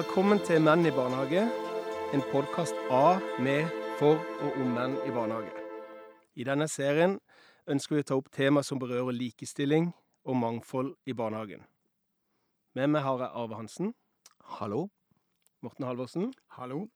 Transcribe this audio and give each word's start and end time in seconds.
Velkommen 0.00 0.38
til 0.40 0.62
Menn 0.64 0.86
i 0.88 0.90
barnehage. 0.96 1.42
En 2.16 2.22
podkast 2.30 2.78
av, 2.88 3.18
med, 3.44 3.66
for 3.98 4.16
og 4.40 4.54
om 4.62 4.70
menn 4.72 4.94
i 5.04 5.10
barnehage. 5.12 5.50
I 6.40 6.46
denne 6.48 6.64
serien 6.72 7.18
ønsker 7.68 7.98
vi 7.98 8.00
å 8.00 8.06
ta 8.08 8.16
opp 8.16 8.30
tema 8.32 8.62
som 8.64 8.80
berører 8.80 9.12
likestilling 9.12 9.90
og 10.24 10.38
mangfold 10.40 10.94
i 11.04 11.12
barnehagen. 11.12 11.66
Med 12.72 12.94
meg 12.94 13.04
har 13.04 13.26
jeg 13.26 13.42
Arve 13.42 13.60
Hansen, 13.60 13.92
Hallo. 14.56 14.86
Morten 15.60 15.84
Halvorsen, 15.84 16.32
Hallo. 16.56 16.86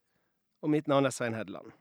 og 0.62 0.73
mitt 0.73 0.89
navn 0.89 1.05
er 1.05 1.12
Svein 1.12 1.37
Hedeland. 1.37 1.77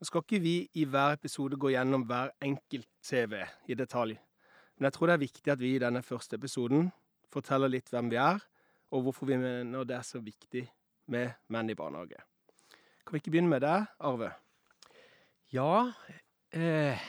Nå 0.00 0.08
skal 0.08 0.26
ikke 0.26 0.42
vi 0.42 0.56
i 0.74 0.82
hver 0.82 1.14
episode 1.20 1.54
gå 1.54 1.76
gjennom 1.76 2.08
hver 2.10 2.34
enkelt 2.42 2.90
CV 3.06 3.44
i 3.68 3.78
detalj, 3.78 4.18
men 4.78 4.90
jeg 4.90 4.98
tror 4.98 5.12
det 5.12 5.20
er 5.20 5.26
viktig 5.28 5.52
at 5.54 5.62
vi 5.62 5.76
i 5.76 5.84
denne 5.84 6.02
første 6.02 6.42
episoden 6.42 6.90
forteller 7.30 7.70
litt 7.70 7.94
hvem 7.94 8.10
vi 8.10 8.18
er, 8.18 8.42
og 8.92 9.06
hvorfor 9.06 9.28
vi 9.28 9.38
mener 9.40 9.88
det 9.88 9.96
er 9.96 10.06
så 10.06 10.20
viktig 10.22 10.66
med 11.12 11.32
menn 11.52 11.72
i 11.72 11.76
barnehage. 11.78 12.20
Kan 13.02 13.16
vi 13.16 13.22
ikke 13.22 13.32
begynne 13.34 13.50
med 13.50 13.64
deg, 13.64 13.88
Arve? 13.98 14.30
Ja, 15.52 15.90
eh, 16.52 17.00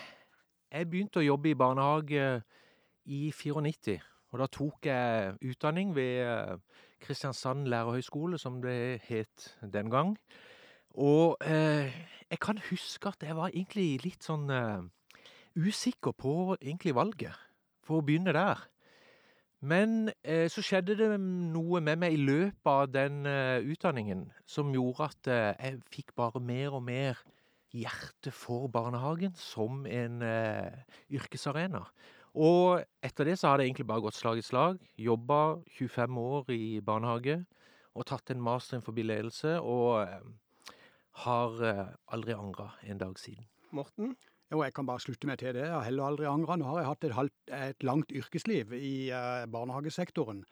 jeg 0.72 0.90
begynte 0.90 1.22
å 1.22 1.28
jobbe 1.28 1.52
i 1.52 1.60
barnehage 1.60 2.42
i 3.06 3.28
94. 3.36 4.00
Og 4.34 4.42
da 4.42 4.48
tok 4.50 4.88
jeg 4.90 5.36
utdanning 5.52 5.94
ved 5.96 6.24
eh, 6.26 6.58
Kristiansand 7.04 7.68
lærerhøgskole, 7.70 8.40
som 8.42 8.62
det 8.64 9.04
het 9.06 9.52
den 9.62 9.92
gang. 9.94 10.16
Og 10.98 11.38
eh, 11.46 11.94
jeg 12.30 12.40
kan 12.42 12.60
huske 12.70 13.12
at 13.12 13.24
jeg 13.26 13.38
var 13.38 13.54
egentlig 13.54 14.02
litt 14.06 14.26
sånn 14.26 14.50
eh, 14.50 14.86
usikker 15.54 16.16
på 16.18 16.56
egentlig 16.56 16.96
valget, 16.98 17.38
for 17.86 18.00
å 18.00 18.06
begynne 18.06 18.34
der. 18.34 18.64
Men 19.64 20.10
eh, 20.28 20.50
så 20.52 20.60
skjedde 20.66 20.98
det 21.00 21.08
noe 21.24 21.80
med 21.84 22.02
meg 22.02 22.18
i 22.18 22.20
løpet 22.20 22.68
av 22.68 22.90
den 22.92 23.22
eh, 23.30 23.64
utdanningen 23.64 24.26
som 24.44 24.74
gjorde 24.76 25.08
at 25.08 25.30
eh, 25.32 25.52
jeg 25.56 25.80
fikk 25.94 26.12
bare 26.20 26.42
mer 26.44 26.76
og 26.76 26.84
mer 26.84 27.22
hjerte 27.74 28.34
for 28.36 28.68
barnehagen 28.70 29.32
som 29.40 29.88
en 29.90 30.20
yrkesarena. 31.10 31.80
Og 32.38 32.84
etter 33.02 33.26
det 33.26 33.40
så 33.40 33.50
har 33.50 33.58
det 33.58 33.66
egentlig 33.66 33.88
bare 33.90 34.04
gått 34.06 34.20
slag 34.20 34.38
i 34.38 34.46
slag. 34.46 34.78
Jobba 35.02 35.40
25 35.80 36.20
år 36.22 36.52
i 36.54 36.68
barnehage 36.86 37.40
og 37.98 38.06
tatt 38.10 38.30
en 38.30 38.44
master 38.46 38.78
innenfor 38.78 39.00
ledelse, 39.02 39.56
og 39.58 40.06
har 41.26 41.66
aldri 42.14 42.38
angra 42.38 42.72
en 42.86 43.02
dag 43.02 43.18
siden. 43.22 43.50
Morten? 43.74 44.14
Jo, 44.54 44.60
jeg 44.62 44.76
kan 44.78 44.86
bare 44.86 45.02
slutte 45.02 45.26
meg 45.26 45.40
til 45.42 45.56
det. 45.56 45.64
Jeg 45.66 45.74
har 45.74 45.88
heller 45.88 46.12
aldri 46.12 46.28
angra. 46.30 46.60
Nå 46.60 46.68
har 46.70 46.84
jeg 46.84 46.90
hatt 46.92 47.06
et, 47.08 47.16
halvt, 47.18 47.54
et 47.58 47.86
langt 47.88 48.12
yrkesliv 48.14 48.76
i 48.78 49.10
uh, 49.10 49.48
barnehagesektoren. 49.50 50.44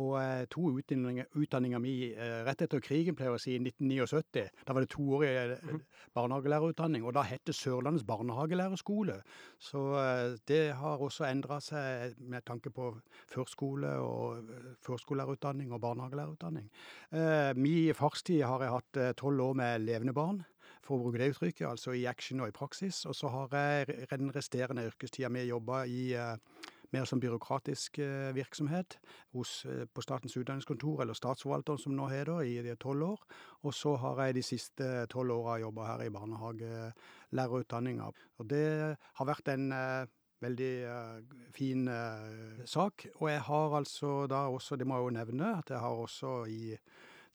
Og 0.00 0.14
uh, 0.16 0.46
to 0.48 0.70
utdanninger, 0.78 1.26
utdanninger 1.36 1.82
mi 1.82 1.92
uh, 2.14 2.38
rett 2.46 2.62
etter 2.64 2.80
krigen, 2.80 3.18
pleier 3.18 3.34
jeg 3.34 3.36
å 3.36 3.42
si, 3.42 3.56
i 3.58 3.60
1979. 3.60 4.46
Da 4.64 4.72
var 4.72 4.86
det 4.86 4.88
toårig 4.94 5.28
eh, 5.28 5.74
barnehagelærerutdanning, 6.16 7.04
og 7.04 7.12
da 7.18 7.26
het 7.28 7.44
det 7.50 7.56
Sørlandets 7.58 8.06
barnehagelærerskole. 8.08 9.18
Så 9.60 9.82
det 10.48 10.62
har 10.80 11.04
også 11.04 11.26
endra 11.28 11.58
seg 11.60 12.16
med 12.32 12.46
tanke 12.48 12.72
på 12.72 12.94
førskole 13.28 13.92
og 14.00 14.54
førskolelærerutdanning 14.86 15.74
og 15.74 15.82
barnehagelærerutdanning. 15.84 16.70
Min 17.60 17.60
mi 17.60 17.92
farstid 17.92 18.40
har 18.46 18.64
jeg 18.64 18.72
hatt 18.78 19.02
tolv 19.20 19.50
år 19.50 19.60
med 19.60 19.84
levende 19.84 20.16
barn 20.16 20.40
for 20.90 20.98
å 20.98 21.04
bruke 21.06 21.20
det 21.22 21.30
uttrykket, 21.34 21.68
altså 21.68 21.94
i 21.94 22.06
action 22.10 22.42
og 22.42 22.50
i 22.50 22.56
praksis. 22.56 23.04
Og 23.06 23.14
så 23.16 23.30
har 23.30 23.54
jeg 23.54 24.08
den 24.10 24.32
resterende 24.34 24.88
yrkestida 24.88 25.30
mi 25.30 25.44
jobba 25.46 25.84
i 25.86 26.10
eh, 26.18 26.36
mer 26.90 27.06
som 27.06 27.20
byråkratisk 27.22 28.00
eh, 28.02 28.30
virksomhet 28.34 28.98
hos, 29.36 29.64
eh, 29.70 29.84
på 29.86 30.02
Statens 30.02 30.34
utdanningskontor, 30.40 31.04
eller 31.04 31.14
Statsforvalteren 31.18 31.78
som 31.78 31.94
nå 31.94 32.08
heter, 32.10 32.42
i 32.42 32.74
tolv 32.82 33.02
år. 33.12 33.20
Og 33.62 33.76
så 33.76 33.94
har 34.02 34.24
jeg 34.24 34.40
de 34.40 34.46
siste 34.48 34.88
tolv 35.12 35.36
åra 35.36 35.60
jobba 35.62 35.92
her 35.92 36.06
i 36.08 36.14
barnehagelærerutdanninga. 36.16 38.10
Og 38.42 38.50
det 38.50 38.66
har 39.20 39.30
vært 39.30 39.52
en 39.54 39.70
veldig 40.40 40.74
fin 41.52 41.84
sak. 42.64 43.06
Og 43.20 43.28
jeg 43.28 43.42
har 43.46 43.76
altså 43.76 44.26
da 44.26 44.48
også, 44.48 44.76
det 44.80 44.88
må 44.88 44.96
jeg 44.96 45.06
jo 45.06 45.16
nevne, 45.20 45.58
at 45.60 45.70
jeg 45.70 45.84
har 45.84 46.02
også 46.08 46.30
i 46.48 46.74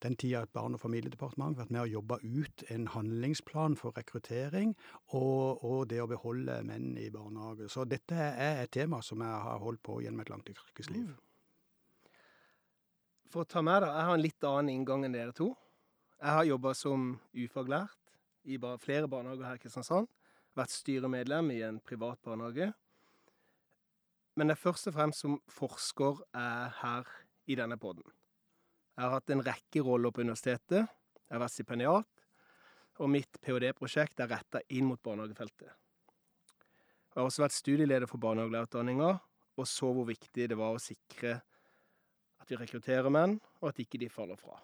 den 0.05 0.15
tida 0.21 0.43
at 0.45 0.53
Barne- 0.53 0.77
og 0.77 0.83
familiedepartementet 0.83 1.63
vært 1.63 1.73
med 1.73 1.81
å 1.81 1.89
jobbe 1.89 2.19
ut 2.23 2.63
en 2.69 2.87
handlingsplan 2.93 3.77
for 3.79 3.95
rekruttering 3.97 4.75
og, 5.17 5.63
og 5.65 5.89
det 5.89 6.01
å 6.03 6.09
beholde 6.09 6.61
menn 6.67 6.93
i 7.01 7.09
barnehage. 7.13 7.69
Så 7.73 7.87
dette 7.89 8.15
er 8.15 8.61
et 8.63 8.73
tema 8.75 9.01
som 9.01 9.23
jeg 9.25 9.43
har 9.47 9.61
holdt 9.63 9.83
på 9.85 9.99
gjennom 10.03 10.21
et 10.21 10.31
langt 10.33 10.51
yrkesliv. 10.53 11.15
For 13.33 13.43
å 13.43 13.49
ta 13.49 13.63
med 13.65 13.81
da, 13.83 13.91
jeg 13.97 14.07
har 14.07 14.15
en 14.15 14.23
litt 14.23 14.47
annen 14.47 14.73
inngang 14.77 15.05
enn 15.07 15.15
dere 15.17 15.35
to. 15.35 15.49
Jeg 16.21 16.37
har 16.37 16.47
jobba 16.47 16.71
som 16.77 17.15
ufaglært 17.35 18.13
i 18.45 18.59
flere 18.79 19.09
barnehager 19.11 19.49
her 19.49 19.57
i 19.57 19.63
Kristiansand. 19.63 20.07
Vært 20.55 20.71
styremedlem 20.71 21.49
i 21.51 21.61
en 21.67 21.81
privat 21.83 22.21
barnehage. 22.23 22.69
Men 24.35 24.47
det 24.47 24.55
er 24.55 24.61
først 24.61 24.87
og 24.91 24.95
fremst 24.95 25.23
som 25.23 25.39
forsker 25.51 26.21
er 26.35 26.71
her 26.79 27.11
i 27.51 27.57
denne 27.59 27.77
poden. 27.79 28.05
Jeg 28.95 29.03
har 29.03 29.11
hatt 29.17 29.31
en 29.33 29.43
rekke 29.43 29.81
roller 29.83 30.11
på 30.15 30.23
universitetet. 30.23 30.85
Jeg 31.27 31.35
har 31.35 31.41
vært 31.43 31.51
stipendiat. 31.51 32.21
Og 33.03 33.09
mitt 33.11 33.41
ph.d.-prosjekt 33.43 34.21
er 34.23 34.29
retta 34.31 34.61
inn 34.71 34.87
mot 34.87 35.01
barnehagefeltet. 35.03 35.67
Jeg 35.67 37.19
har 37.19 37.27
også 37.27 37.43
vært 37.43 37.55
studieleder 37.55 38.07
for 38.07 38.23
barnehagelærerutdanninga, 38.23 39.09
og 39.55 39.67
så 39.67 39.91
hvor 39.91 40.07
viktig 40.07 40.47
det 40.51 40.57
var 40.59 40.75
å 40.75 40.83
sikre 40.83 41.41
at 42.39 42.51
vi 42.51 42.59
rekrutterer 42.59 43.11
menn, 43.11 43.37
og 43.59 43.71
at 43.71 43.81
ikke 43.83 43.99
de 43.99 44.09
faller 44.11 44.39
fra. 44.39 44.61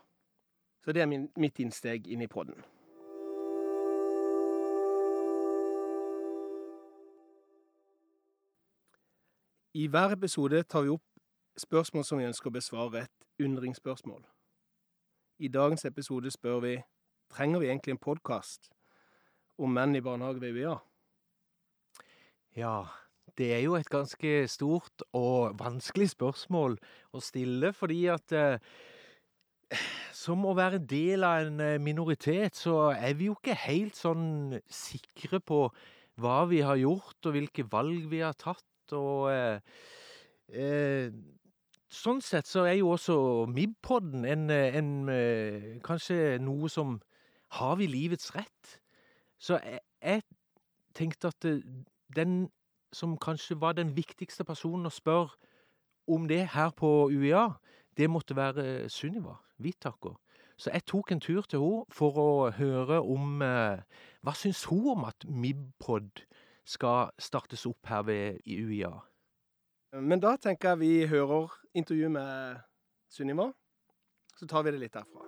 Så 0.83 0.95
det 0.95 1.03
er 1.03 1.11
min, 1.11 1.27
mitt 1.35 1.59
innsteg 1.59 2.07
inn 2.07 2.23
i 2.23 2.29
podden. 2.31 2.59
I 9.75 9.87
hver 9.87 10.15
episode 10.15 10.63
tar 10.67 10.83
vi 10.83 10.95
opp 10.95 11.07
spørsmål 11.59 12.03
som 12.07 12.19
vi 12.19 12.27
ønsker 12.27 12.51
å 12.51 12.55
besvare, 12.55 13.05
et 13.05 13.27
undringsspørsmål. 13.41 14.23
I 15.41 15.47
dagens 15.47 15.85
episode 15.85 16.31
spør 16.31 16.59
vi 16.65 16.75
trenger 17.33 17.59
vi 17.59 17.69
egentlig 17.71 17.95
en 17.95 18.03
podkast 18.03 18.71
om 19.61 19.73
menn 19.73 19.95
i 19.95 20.03
barnehage 20.03 20.41
ved 20.41 20.57
UiA. 20.57 20.75
Ja, 22.57 22.75
det 23.37 23.53
er 23.55 23.61
jo 23.63 23.77
et 23.77 23.89
ganske 23.89 24.47
stort 24.51 25.05
og 25.15 25.55
vanskelig 25.59 26.11
spørsmål 26.15 26.77
å 27.15 27.21
stille, 27.23 27.71
fordi 27.73 28.01
at 28.11 28.35
eh, 28.35 28.59
som 30.15 30.43
å 30.45 30.55
være 30.57 30.81
del 30.83 31.23
av 31.23 31.47
en 31.47 31.63
eh, 31.63 31.79
minoritet, 31.81 32.59
så 32.59 32.91
er 32.91 33.15
vi 33.17 33.29
jo 33.29 33.37
ikke 33.37 33.57
helt 33.67 33.97
sånn 33.97 34.57
sikre 34.67 35.39
på 35.39 35.63
hva 36.21 36.41
vi 36.51 36.61
har 36.65 36.79
gjort, 36.81 37.17
og 37.25 37.37
hvilke 37.37 37.65
valg 37.71 38.09
vi 38.11 38.21
har 38.25 38.35
tatt, 38.37 38.95
og 38.97 39.31
eh, 39.31 39.61
eh, 40.51 41.07
Sånn 41.91 42.21
sett 42.23 42.47
så 42.47 42.63
er 42.69 42.77
jo 42.79 42.93
også 42.93 43.13
MIB-podden 43.51 44.23
en, 44.23 44.49
eh, 44.49 44.77
en, 44.79 45.09
eh, 45.09 45.79
kanskje 45.83 46.39
noe 46.39 46.69
som 46.69 47.01
Har 47.51 47.75
vi 47.75 47.85
livets 47.85 48.31
rett? 48.33 48.79
Så 49.37 49.59
jeg, 49.59 49.79
jeg 50.01 50.23
tenkte 50.95 51.27
at 51.27 51.45
eh, 51.45 51.59
den 52.15 52.49
som 52.93 53.17
kanskje 53.17 53.59
var 53.59 53.73
den 53.73 53.91
viktigste 53.91 54.45
personen 54.45 54.87
å 54.87 54.89
spørre 54.89 55.35
om 56.07 56.29
det 56.29 56.47
her 56.55 56.71
på 56.71 57.11
UiA, 57.11 57.59
det 57.97 58.09
måtte 58.09 58.35
være 58.35 58.87
Sunniva 58.89 59.35
Hvitaker. 59.59 60.15
Så 60.55 60.71
jeg 60.71 60.85
tok 60.85 61.11
en 61.11 61.19
tur 61.19 61.41
til 61.41 61.59
henne 61.59 61.85
for 61.91 62.15
å 62.15 62.51
høre 62.51 63.01
om 63.03 63.39
Hva 63.41 64.33
syns 64.33 64.63
hun 64.63 64.87
om 64.95 65.03
at 65.03 65.27
MIB-pod 65.27 66.23
skal 66.63 67.11
startes 67.19 67.65
opp 67.65 67.85
her 67.85 68.03
ved 68.03 68.39
UiA? 68.47 69.10
Men 69.91 70.21
da 70.23 70.37
tenker 70.39 70.71
jeg 70.71 70.79
vi 70.79 71.07
hører 71.11 71.49
intervju 71.75 72.09
med 72.09 72.59
Sunniva. 73.11 73.49
Så 74.39 74.47
tar 74.47 74.63
vi 74.63 74.71
det 74.71 74.79
litt 74.79 74.93
derfra. 74.95 75.25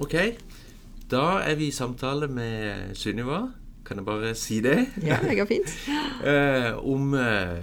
Ok, 0.00 0.14
da 1.12 1.42
er 1.44 1.58
vi 1.60 1.68
i 1.68 1.74
samtale 1.76 2.30
med 2.32 2.94
Sunniva. 2.96 3.42
Kan 3.84 4.00
jeg 4.00 4.06
bare 4.06 4.30
si 4.38 4.62
det? 4.64 4.78
Ja, 5.04 5.18
det 5.20 5.36
går 5.36 5.50
fint. 5.50 5.76
Eh, 6.22 6.76
om 6.78 7.14
eh, 7.18 7.58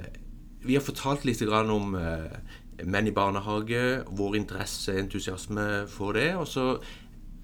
Vi 0.61 0.75
har 0.75 0.83
fortalt 0.83 1.23
litt 1.23 1.41
om 1.41 1.93
eh, 1.95 2.83
menn 2.83 3.07
i 3.07 3.13
barnehage, 3.15 4.03
vår 4.11 4.35
interesse 4.35 4.91
og 4.91 4.99
entusiasme 4.99 5.87
for 5.87 6.11
det. 6.13 6.35
Og 6.35 6.45
så 6.47 6.77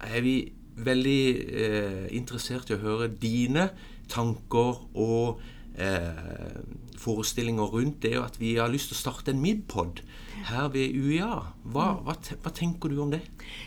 er 0.04 0.20
vi 0.20 0.52
veldig 0.76 2.12
interessert 2.12 2.68
i 2.68 2.76
å 2.76 2.82
høre 2.82 3.08
dine 3.08 3.70
tanker 4.12 4.82
og 4.94 5.40
eh, 5.78 6.60
forestillinger 7.00 7.72
rundt 7.72 8.02
det 8.02 8.16
at 8.20 8.40
vi 8.40 8.56
har 8.58 8.72
lyst 8.72 8.90
til 8.90 8.98
å 8.98 9.02
starte 9.04 9.32
en 9.34 9.42
Midpod 9.42 10.02
her 10.46 10.68
ved 10.74 10.94
UiA. 10.94 11.32
Hva, 11.66 11.86
hva, 12.04 12.16
hva, 12.16 12.52
tenker 12.54 12.92
du 12.92 13.00
om 13.02 13.12
det? 13.14 13.22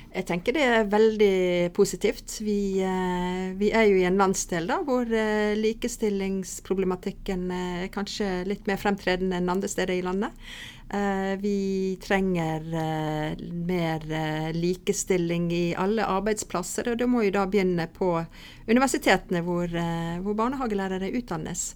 Jeg 0.10 0.26
tenker 0.26 0.56
det 0.58 0.64
er 0.66 0.88
veldig 0.90 1.70
positivt. 1.78 2.40
Vi, 2.42 2.82
eh, 2.82 3.54
vi 3.60 3.70
er 3.70 3.86
jo 3.92 4.00
i 4.00 4.08
en 4.10 4.18
landsdel 4.18 4.66
da, 4.70 4.80
hvor 4.82 5.06
eh, 5.06 5.54
likestillingsproblematikken 5.60 7.46
er 7.54 7.86
kanskje 7.94 8.42
litt 8.50 8.66
mer 8.66 8.82
fremtredende 8.82 9.38
enn 9.38 9.54
andre 9.54 9.70
steder 9.70 10.00
i 10.00 10.06
landet. 10.06 10.34
Eh, 10.90 11.36
vi 11.38 12.00
trenger 12.02 12.66
mer 13.70 14.08
likestilling 14.58 15.52
i 15.54 15.66
alle 15.78 16.10
arbeidsplasser, 16.10 16.90
og 16.90 16.98
det 16.98 17.06
må 17.06 17.28
jo 17.28 17.36
da 17.38 17.46
begynne 17.46 17.86
på 17.94 18.16
universitetene 18.66 19.46
hvor, 19.46 19.70
hvor 20.26 20.42
barnehagelærere 20.42 21.14
utdannes. 21.22 21.76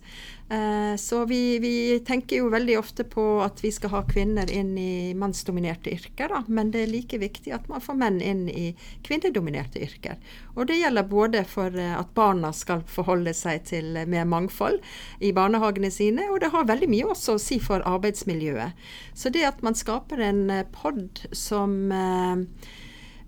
Eh, 0.53 0.95
så 0.95 1.25
vi, 1.25 1.59
vi, 1.59 1.99
tenker 2.05 2.41
jo 2.41 2.49
veldig 2.51 2.75
ofte 2.77 3.05
på 3.07 3.23
at 3.41 3.63
vi 3.63 3.71
skal 3.73 3.93
ha 3.93 4.01
kvinner 4.05 4.49
inn 4.51 4.75
i 4.77 5.13
mannsdominerte 5.17 5.93
yrker, 5.95 6.29
da. 6.29 6.43
men 6.47 6.69
det 6.73 6.83
er 6.83 6.91
like 6.91 7.17
viktig 7.21 7.55
at 7.55 7.69
man 7.71 7.81
får 7.81 7.97
menn 7.97 8.19
inn 8.23 8.45
i 8.49 8.71
kvinnedominerte 9.05 9.81
yrker. 9.83 10.17
Og 10.55 10.67
det 10.69 10.79
gjelder 10.79 11.09
både 11.09 11.43
for 11.49 11.75
eh, 11.75 11.95
at 11.97 12.13
barna 12.17 12.53
skal 12.55 12.83
forholde 12.89 13.33
seg 13.37 13.65
til 13.69 13.97
mer 14.09 14.27
mangfold 14.29 14.79
i 15.19 15.33
barnehagene 15.35 15.91
sine, 15.93 16.29
og 16.31 16.41
det 16.43 16.53
har 16.53 16.69
veldig 16.69 16.89
mye 16.91 17.11
også 17.13 17.37
å 17.37 17.41
si 17.41 17.59
for 17.63 17.85
arbeidsmiljøet. 17.89 18.79
Så 19.17 19.33
det 19.33 19.45
at 19.47 19.63
man 19.65 19.77
skaper 19.77 20.23
en 20.23 20.45
eh, 20.53 20.65
pod 20.73 21.25
som 21.35 21.91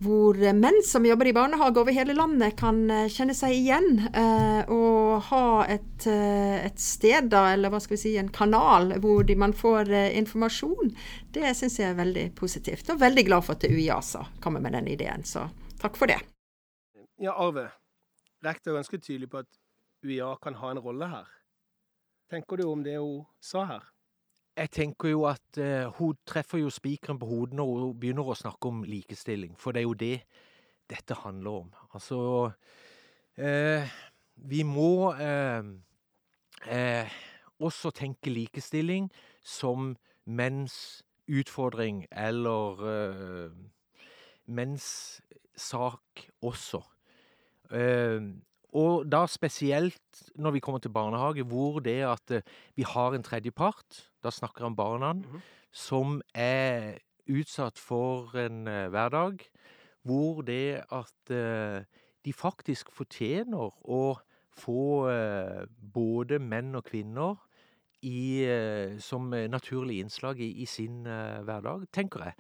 hvor 0.03 0.37
menn 0.53 0.81
som 0.83 1.05
jobber 1.07 1.29
i 1.29 1.33
barnehage 1.35 1.79
over 1.79 1.95
hele 1.95 2.15
landet 2.17 2.57
kan 2.59 2.83
eh, 2.91 3.07
kjenne 3.11 3.35
seg 3.37 3.55
igjen 3.55 4.01
eh, 4.11 4.67
og 4.71 5.23
ha 5.29 5.45
et, 5.71 6.07
eh, 6.11 6.65
et, 6.67 6.79
sted, 6.81 7.29
da, 7.31 7.47
eller 7.53 7.71
hva 7.71 7.79
skal 7.83 7.95
vi 7.95 8.01
si, 8.01 8.13
en 8.19 8.31
kanal 8.33 8.97
hvor 9.03 9.29
man 9.39 9.55
får 9.55 9.91
informasjon. 10.19 10.91
Det 11.35 11.55
syns 11.55 11.79
jeg 11.79 11.93
er 11.93 11.99
veldig 11.99 12.25
positivt. 12.37 12.89
Og 12.91 13.01
veldig 13.01 13.25
glad 13.27 13.47
for 13.47 13.55
at 13.55 13.67
UiASA 13.69 14.25
kommer 14.43 14.63
med 14.63 14.75
den 14.75 14.91
ideen. 14.91 15.23
Så 15.23 15.47
takk 15.81 15.97
for 15.99 16.11
det. 16.11 16.19
Ja, 17.21 17.31
Arve. 17.31 17.69
Rektor 18.43 18.73
er 18.73 18.81
ganske 18.81 18.99
tydelig 18.99 19.31
på 19.31 19.41
at 19.45 19.51
UiA 20.05 20.35
kan 20.43 20.59
ha 20.59 20.73
en 20.73 20.83
rolle 20.83 21.07
her. 21.09 21.27
Tenker 22.29 22.57
du 22.59 22.67
om 22.67 22.83
det 22.83 22.97
hun 22.99 23.23
sa 23.41 23.65
her? 23.69 23.83
Jeg 24.55 24.71
tenker 24.71 25.09
jo 25.09 25.25
at 25.27 25.57
uh, 25.59 25.91
hun 25.97 26.15
treffer 26.25 26.61
jo 26.61 26.69
spikeren 26.71 27.19
på 27.19 27.27
hodet 27.27 27.57
når 27.59 27.71
hun 27.79 27.97
begynner 27.99 28.29
å 28.31 28.37
snakke 28.39 28.69
om 28.71 28.85
likestilling. 28.87 29.57
For 29.59 29.75
det 29.75 29.81
er 29.81 29.87
jo 29.89 29.97
det 29.99 30.19
dette 30.89 31.17
handler 31.25 31.65
om. 31.65 31.73
Altså 31.91 32.19
uh, 33.35 33.95
Vi 34.35 34.61
må 34.63 35.11
uh, 35.11 35.65
også 37.59 37.91
tenke 37.91 38.31
likestilling 38.31 39.09
som 39.43 39.95
menns 40.25 41.03
utfordring 41.27 42.05
eller 42.11 42.81
menns 44.45 44.87
sak 45.57 46.25
også. 46.41 46.81
Og 48.75 49.05
da 49.07 49.23
spesielt 49.31 50.25
når 50.35 50.57
vi 50.57 50.59
kommer 50.59 50.83
til 50.83 50.91
barnehage, 50.91 51.45
hvor 51.47 51.79
det 51.79 52.01
at 52.03 52.41
vi 52.75 52.83
har 52.83 53.15
en 53.15 53.23
tredjepart 53.23 54.03
da 54.25 54.31
snakker 54.33 54.65
jeg 54.65 54.71
om 54.71 54.75
barna 54.75 55.13
mm 55.13 55.21
-hmm. 55.21 55.41
som 55.71 56.21
er 56.33 56.97
utsatt 57.29 57.79
for 57.79 58.35
en 58.37 58.67
uh, 58.67 58.87
hverdag 58.93 59.39
hvor 60.05 60.41
det 60.41 60.83
at 60.91 61.31
uh, 61.31 61.83
de 62.25 62.33
faktisk 62.33 62.91
fortjener 62.91 63.71
å 63.89 64.17
få 64.53 65.09
uh, 65.09 65.65
både 65.93 66.39
menn 66.39 66.75
og 66.75 66.83
kvinner 66.83 67.35
i, 68.05 68.45
som 68.99 69.33
naturlig 69.49 69.99
innslag 69.99 70.39
i, 70.39 70.51
i 70.61 70.65
sin 70.65 71.03
hverdag, 71.47 71.87
tenker 71.91 72.23
jeg. 72.23 72.33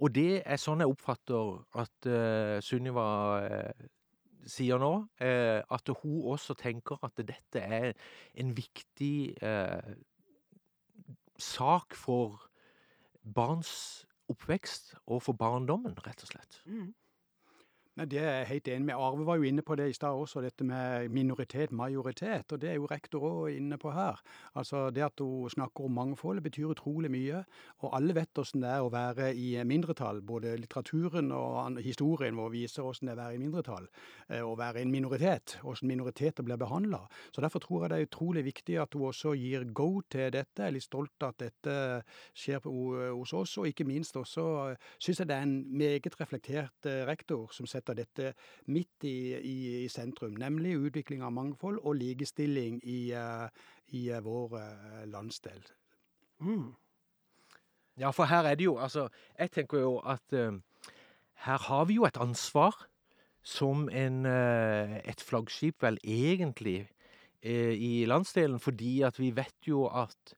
Og 0.00 0.14
det 0.14 0.42
er 0.46 0.56
sånn 0.56 0.80
jeg 0.80 0.88
oppfatter 0.88 1.58
at 1.76 2.08
Sunniva 2.64 3.04
sier 4.46 4.78
nå. 4.80 4.92
at 5.20 5.90
hun 6.02 6.22
også 6.32 6.54
tenker 6.54 7.00
at 7.04 7.16
dette 7.18 7.60
er 7.60 7.92
en 8.34 8.56
viktig 8.56 9.36
sak 11.40 11.96
for 11.96 12.40
barns 13.24 14.06
oppvekst 14.30 14.94
og 15.06 15.22
for 15.24 15.36
barndommen, 15.36 15.96
rett 16.06 16.22
og 16.24 16.32
slett. 16.32 16.60
Mm. 16.66 16.92
Nei, 18.00 18.06
Det 18.08 18.18
er 18.18 18.38
jeg 18.38 18.46
helt 18.48 18.68
enig 18.68 18.86
med. 18.88 18.94
Arve 18.96 19.24
var 19.26 19.36
jo 19.36 19.42
inne 19.44 19.62
på 19.62 19.76
det 19.76 19.90
i 19.90 19.92
stad 19.92 20.16
også, 20.16 20.40
dette 20.40 20.64
med 20.64 21.10
minoritet, 21.12 21.70
majoritet. 21.70 22.52
Og 22.52 22.60
det 22.60 22.70
er 22.70 22.78
jo 22.78 22.86
rektor 22.88 23.20
òg 23.28 23.56
inne 23.58 23.76
på 23.76 23.90
her. 23.92 24.16
Altså 24.56 24.88
Det 24.90 25.02
at 25.04 25.20
hun 25.20 25.50
snakker 25.50 25.84
om 25.84 25.92
mangfold 25.92 26.40
betyr 26.40 26.72
utrolig 26.72 27.10
mye. 27.10 27.44
Og 27.84 27.96
alle 27.96 28.14
vet 28.14 28.32
hvordan 28.32 28.62
det 28.62 28.70
er 28.70 28.80
å 28.80 28.88
være 28.88 29.34
i 29.36 29.62
mindretall. 29.64 30.22
Både 30.22 30.56
litteraturen 30.56 31.30
og 31.30 31.76
historien 31.84 32.36
vår 32.36 32.48
viser 32.54 32.82
hvordan 32.82 33.10
det 33.10 33.12
er 33.12 33.18
å 33.18 33.20
være 33.20 33.34
i 33.34 33.42
mindretall. 33.42 33.88
Eh, 34.30 34.40
å 34.40 34.56
være 34.56 34.80
en 34.80 34.90
minoritet. 34.90 35.58
Hvordan 35.60 35.92
minoriteter 35.92 36.42
blir 36.42 36.56
behandla. 36.56 37.02
Så 37.34 37.44
derfor 37.44 37.60
tror 37.60 37.84
jeg 37.84 37.90
det 37.90 37.98
er 37.98 38.08
utrolig 38.08 38.44
viktig 38.44 38.80
at 38.80 38.94
hun 38.94 39.10
også 39.10 39.34
gir 39.36 39.68
go 39.74 40.00
til 40.08 40.32
dette. 40.32 40.56
Jeg 40.56 40.70
er 40.70 40.76
litt 40.78 40.88
stolt 40.88 41.28
at 41.28 41.36
dette 41.36 41.76
skjer 42.32 42.64
hos 42.64 43.36
oss. 43.36 43.58
Og 43.58 43.68
ikke 43.68 43.84
minst 43.84 44.16
også 44.16 44.48
eh, 44.70 44.90
syns 44.96 45.20
jeg 45.20 45.28
det 45.28 45.36
er 45.36 45.44
en 45.44 45.56
meget 45.68 46.16
reflektert 46.16 46.88
eh, 46.88 47.04
rektor 47.04 47.52
som 47.52 47.68
setter 47.68 47.89
setter 47.90 48.32
dette 48.32 48.34
midt 48.66 49.04
i, 49.04 49.34
i, 49.34 49.84
i 49.84 49.88
sentrum, 49.88 50.36
nemlig 50.38 50.78
utvikling 50.78 51.22
av 51.22 51.32
mangfold 51.32 51.80
og 51.82 51.96
likestilling 51.96 52.80
i, 52.84 53.12
uh, 53.14 53.48
i 53.92 54.10
uh, 54.10 54.20
vår 54.22 54.56
uh, 54.58 55.04
landsdel. 55.10 55.62
Mm. 56.40 56.74
Ja, 57.98 58.10
for 58.10 58.24
her 58.24 58.46
er 58.46 58.54
det 58.54 58.64
jo 58.64 58.78
Altså, 58.78 59.08
jeg 59.38 59.50
tenker 59.50 59.78
jo 59.78 59.98
at 59.98 60.22
her 60.30 61.58
har 61.58 61.84
vi 61.84 61.94
jo 61.94 62.04
et 62.04 62.16
ansvar 62.16 62.86
som 63.42 63.88
en, 63.88 64.26
et 64.26 65.20
flaggskip, 65.20 65.82
vel 65.82 65.98
egentlig, 66.04 66.88
i 67.42 68.04
landsdelen, 68.06 68.60
fordi 68.60 69.02
at 69.02 69.18
vi 69.18 69.30
vet 69.36 69.68
jo 69.68 69.86
at 69.86 70.34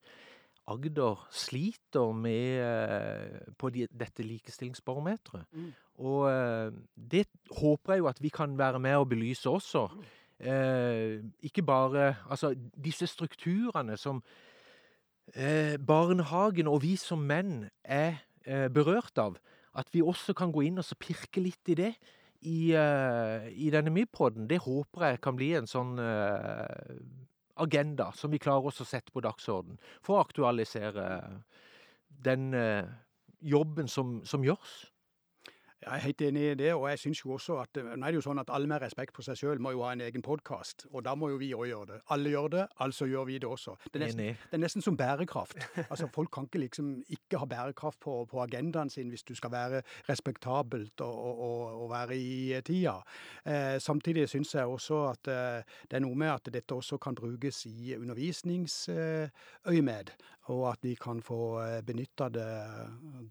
Agder 0.70 1.26
sliter 1.34 2.12
med 2.14 3.54
på 3.58 3.70
de, 3.74 3.88
dette 3.90 4.22
likestillingsbarometeret. 4.22 5.48
Mm. 5.52 5.72
Og 6.02 6.30
eh, 6.30 6.72
det 6.94 7.26
håper 7.58 7.92
jeg 7.92 8.02
jo 8.02 8.10
at 8.10 8.22
vi 8.22 8.30
kan 8.32 8.58
være 8.58 8.78
med 8.78 8.96
og 8.96 9.08
belyse 9.08 9.50
også. 9.50 9.88
Eh, 10.40 11.22
ikke 11.42 11.62
bare 11.62 12.14
Altså, 12.30 12.54
disse 12.84 13.06
strukturene 13.06 13.96
som 13.96 14.22
eh, 15.34 15.78
barnehagen 15.86 16.66
og 16.66 16.82
vi 16.82 16.96
som 16.96 17.18
menn 17.18 17.68
er 17.84 18.22
eh, 18.46 18.68
berørt 18.68 19.18
av. 19.18 19.36
At 19.74 19.88
vi 19.92 20.02
også 20.02 20.32
kan 20.32 20.52
gå 20.52 20.66
inn 20.66 20.78
og 20.78 20.98
pirke 20.98 21.40
litt 21.40 21.68
i 21.68 21.74
det 21.74 21.94
i, 22.42 22.74
uh, 22.74 23.46
i 23.48 23.70
denne 23.70 23.90
Mypodden. 23.90 24.48
Det 24.50 24.58
håper 24.58 25.06
jeg 25.06 25.20
kan 25.22 25.36
bli 25.38 25.52
en 25.54 25.68
sånn 25.70 25.94
agenda 27.62 28.10
som 28.16 28.32
vi 28.32 28.40
klarer 28.42 28.70
oss 28.70 28.82
å 28.82 28.88
sette 28.88 29.12
på 29.14 29.22
dagsorden 29.24 29.78
for 30.02 30.16
å 30.16 30.24
aktualisere 30.24 31.06
den 32.22 32.52
uh, 32.54 32.84
jobben 33.40 33.88
som, 33.90 34.20
som 34.28 34.44
gjøres. 34.44 34.91
Jeg 35.82 35.96
er 35.96 36.02
helt 36.04 36.22
enig 36.22 36.42
i 36.46 36.54
det, 36.54 36.74
og 36.74 36.84
jeg 36.90 36.98
syns 37.02 37.20
jo 37.24 37.32
også 37.34 37.56
at 37.58 37.76
eh, 37.80 37.86
nå 37.98 38.06
er 38.06 38.14
det 38.14 38.18
jo 38.20 38.24
sånn 38.28 38.38
at 38.38 38.50
alle 38.54 38.68
med 38.70 38.78
respekt 38.84 39.16
for 39.16 39.26
seg 39.26 39.36
sjøl 39.40 39.58
må 39.62 39.72
jo 39.74 39.80
ha 39.82 39.90
en 39.96 40.04
egen 40.06 40.22
podkast, 40.22 40.84
og 40.92 41.02
da 41.06 41.12
må 41.18 41.32
jo 41.32 41.38
vi 41.40 41.48
òg 41.56 41.66
gjøre 41.72 41.88
det. 41.88 41.96
Alle 42.14 42.30
gjør 42.30 42.48
det, 42.54 42.64
altså 42.86 43.04
gjør 43.10 43.24
vi 43.26 43.38
det 43.42 43.48
også. 43.50 43.74
Det 43.88 43.98
er 43.98 44.04
nesten, 44.04 44.38
det 44.38 44.54
er 44.58 44.62
nesten 44.62 44.84
som 44.84 44.96
bærekraft. 44.98 45.58
Altså 45.88 46.06
Folk 46.12 46.30
kan 46.34 46.44
ikke 46.46 46.60
liksom 46.62 46.86
ikke 47.10 47.38
ha 47.42 47.46
bærekraft 47.50 47.98
på, 48.04 48.12
på 48.30 48.36
agendaen 48.44 48.90
sin 48.92 49.08
hvis 49.10 49.26
du 49.26 49.34
skal 49.34 49.50
være 49.52 49.82
respektabelt 50.08 51.00
og, 51.02 51.40
og, 51.48 51.60
og 51.82 51.90
være 51.90 52.16
i 52.16 52.60
tida. 52.64 53.02
Eh, 53.42 53.78
samtidig 53.82 54.28
syns 54.30 54.54
jeg 54.54 54.66
også 54.70 55.10
at 55.10 55.28
eh, 55.32 55.62
det 55.90 55.96
er 55.98 56.04
noe 56.06 56.14
med 56.18 56.30
at 56.30 56.52
dette 56.54 56.74
også 56.78 56.98
kan 57.02 57.14
brukes 57.18 57.66
i 57.66 57.96
undervisningsøyemed, 57.98 60.08
og 60.54 60.62
at 60.70 60.78
vi 60.86 60.94
kan 61.00 61.22
få 61.22 61.60
eh, 61.64 61.82
benytta 61.86 62.28
det 62.30 62.50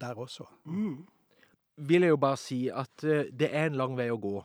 der 0.00 0.14
også. 0.20 0.44
Mm 0.68 1.06
vil 1.76 2.04
jeg 2.04 2.14
jo 2.14 2.20
bare 2.20 2.40
si 2.40 2.66
at 2.68 3.04
uh, 3.06 3.24
det 3.32 3.50
er 3.50 3.70
en 3.70 3.78
lang 3.80 3.96
vei 3.98 4.10
å 4.12 4.20
gå. 4.20 4.36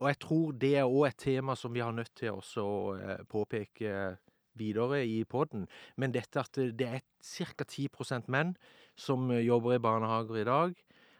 Og 0.00 0.08
jeg 0.08 0.18
tror 0.22 0.52
det 0.56 0.72
er 0.80 0.88
òg 0.88 1.10
et 1.10 1.20
tema 1.20 1.56
som 1.58 1.74
vi 1.74 1.82
har 1.84 1.92
nødt 1.92 2.12
til 2.16 2.38
å 2.40 2.96
uh, 2.96 3.16
påpeke 3.28 4.16
videre 4.60 5.02
i 5.06 5.22
poden. 5.24 5.66
Men 5.96 6.12
dette 6.12 6.40
at 6.42 6.56
det 6.56 6.88
er 6.88 7.02
ca. 7.22 7.64
10% 7.64 8.28
menn 8.32 8.54
som 8.98 9.30
jobber 9.32 9.76
i 9.76 9.82
barnehager 9.82 10.40
i 10.40 10.48
dag. 10.48 10.74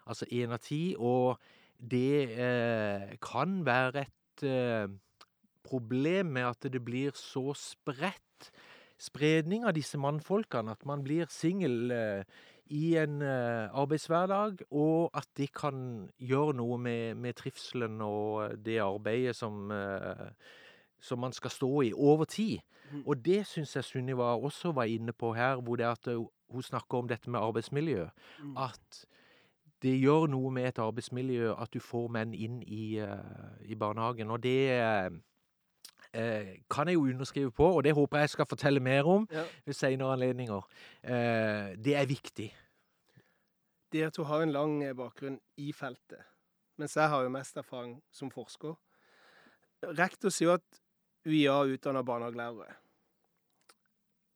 Altså 0.04 0.26
én 0.32 0.52
av 0.52 0.60
ti. 0.64 0.96
Og 0.98 1.38
det 1.78 2.36
eh, 2.36 3.14
kan 3.24 3.60
være 3.64 4.02
et 4.04 4.44
problem 5.64 6.34
med 6.34 6.48
at 6.50 6.68
det 6.72 6.82
blir 6.84 7.14
så 7.16 7.54
spredt 7.56 8.50
spredning 9.00 9.64
av 9.64 9.76
disse 9.76 9.96
mannfolkene, 10.00 10.74
at 10.74 10.84
man 10.88 11.04
blir 11.04 11.30
singel 11.32 11.92
i 12.70 12.94
en 13.00 13.20
uh, 13.22 13.66
arbeidshverdag, 13.82 14.64
og 14.70 15.10
at 15.18 15.26
de 15.36 15.48
kan 15.50 16.08
gjøre 16.18 16.54
noe 16.60 16.78
med, 16.78 17.18
med 17.18 17.34
trivselen 17.38 18.00
og 18.06 18.56
det 18.64 18.78
arbeidet 18.84 19.36
som 19.36 19.70
uh, 19.74 20.30
som 21.00 21.18
man 21.18 21.32
skal 21.32 21.50
stå 21.50 21.80
i 21.80 21.92
over 21.92 22.24
tid. 22.24 22.58
Mhm. 22.90 23.02
Og 23.06 23.24
det 23.24 23.46
syns 23.46 23.76
jeg 23.76 23.84
Sunniva 23.84 24.36
også 24.36 24.72
var 24.72 24.84
inne 24.84 25.12
på 25.12 25.32
her, 25.32 25.56
hvor 25.56 25.76
det 25.76 25.84
at 25.84 26.08
hun 26.50 26.62
snakker 26.62 26.98
om 26.98 27.08
dette 27.08 27.30
med 27.30 27.40
arbeidsmiljø. 27.40 28.06
Mm. 28.42 28.56
At 28.56 29.04
det 29.82 30.00
gjør 30.00 30.26
noe 30.26 30.50
med 30.50 30.68
et 30.68 30.78
arbeidsmiljø 30.78 31.54
at 31.54 31.72
du 31.74 31.80
får 31.80 32.08
menn 32.12 32.34
inn 32.34 32.62
i, 32.62 32.98
eh, 32.98 33.54
i 33.64 33.74
barnehagen. 33.74 34.30
Og 34.30 34.42
det 34.42 34.70
eh, 36.14 36.56
kan 36.70 36.88
jeg 36.88 36.94
jo 36.98 37.04
underskrive 37.06 37.52
på, 37.52 37.66
og 37.76 37.82
det 37.84 37.94
håper 37.94 38.18
jeg 38.24 38.30
skal 38.30 38.46
fortelle 38.50 38.80
mer 38.80 39.06
om 39.06 39.28
Ja. 39.30 39.44
ved 39.66 39.74
senere 39.74 40.12
anledninger. 40.16 40.62
Eh, 41.04 41.76
det 41.76 41.94
er 41.96 42.06
viktig. 42.06 42.50
Dere 43.92 44.10
to 44.10 44.24
har 44.24 44.42
en 44.42 44.52
lang 44.52 44.82
eh, 44.84 44.92
bakgrunn 44.94 45.40
i 45.58 45.72
feltet, 45.72 46.22
mens 46.78 46.94
jeg 46.96 47.08
har 47.08 47.22
jo 47.22 47.28
mest 47.28 47.56
erfaring 47.56 48.00
som 48.12 48.30
forsker. 48.30 48.76
Rektor 49.82 50.30
sier 50.30 50.54
at 50.58 50.80
UiA 51.26 51.56
utdanner 51.74 52.02
barnehagelærere, 52.02 52.74